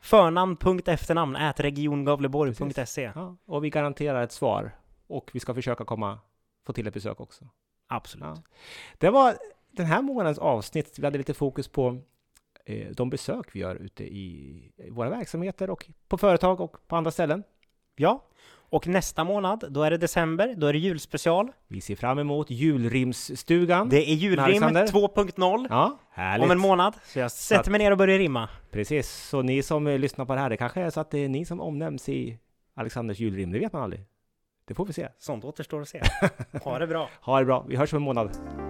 Förnamn.efternamn 0.00 1.36
regiongavleborg.se 1.56 3.12
ja, 3.14 3.36
Och 3.46 3.64
vi 3.64 3.70
garanterar 3.70 4.22
ett 4.22 4.32
svar. 4.32 4.70
Och 5.06 5.30
vi 5.32 5.40
ska 5.40 5.54
försöka 5.54 5.84
komma, 5.84 6.18
få 6.66 6.72
till 6.72 6.86
ett 6.86 6.94
besök 6.94 7.20
också. 7.20 7.44
Absolut. 7.88 8.24
Ja. 8.24 8.42
Det 8.98 9.10
var 9.10 9.34
den 9.72 9.86
här 9.86 10.02
månadens 10.02 10.38
avsnitt, 10.38 10.98
vi 10.98 11.04
hade 11.04 11.18
lite 11.18 11.34
fokus 11.34 11.68
på 11.68 11.98
eh, 12.64 12.88
de 12.90 13.10
besök 13.10 13.54
vi 13.54 13.60
gör 13.60 13.76
ute 13.76 14.04
i, 14.04 14.72
våra 14.90 15.10
verksamheter 15.10 15.70
och 15.70 15.86
på 16.08 16.18
företag 16.18 16.60
och 16.60 16.88
på 16.88 16.96
andra 16.96 17.10
ställen. 17.10 17.42
Ja, 17.96 18.24
och 18.72 18.86
nästa 18.86 19.24
månad, 19.24 19.64
då 19.70 19.82
är 19.82 19.90
det 19.90 19.96
december, 19.96 20.54
då 20.56 20.66
är 20.66 20.72
det 20.72 20.78
julspecial. 20.78 21.52
Vi 21.68 21.80
ser 21.80 21.96
fram 21.96 22.18
emot 22.18 22.50
julrimsstugan. 22.50 23.88
Det 23.88 24.10
är 24.10 24.14
julrim 24.14 24.62
2.0 24.62 25.66
ja, 25.70 25.98
om 26.40 26.50
en 26.50 26.58
månad. 26.58 26.94
Så 27.04 27.18
jag 27.18 27.32
sätter 27.32 27.70
mig 27.70 27.78
ner 27.78 27.90
och 27.90 27.98
börjar 27.98 28.18
rimma. 28.18 28.48
Precis, 28.70 29.28
så 29.28 29.42
ni 29.42 29.62
som 29.62 29.86
lyssnar 29.86 30.24
på 30.24 30.34
det 30.34 30.40
här, 30.40 30.50
det 30.50 30.56
kanske 30.56 30.80
är 30.80 30.90
så 30.90 31.00
att 31.00 31.10
det 31.10 31.18
är 31.18 31.28
ni 31.28 31.44
som 31.44 31.60
omnämns 31.60 32.08
i 32.08 32.38
Alexanders 32.74 33.18
julrim, 33.18 33.52
det 33.52 33.58
vet 33.58 33.72
man 33.72 33.82
aldrig. 33.82 34.04
Det 34.64 34.74
får 34.74 34.86
vi 34.86 34.92
se. 34.92 35.08
Sånt 35.18 35.44
återstår 35.44 35.80
att 35.80 35.88
se. 35.88 36.02
Ha 36.64 36.78
det 36.78 36.86
bra. 36.86 37.08
ha 37.20 37.38
det 37.38 37.44
bra. 37.44 37.64
Vi 37.68 37.76
hörs 37.76 37.92
om 37.92 37.96
en 37.96 38.02
månad. 38.02 38.61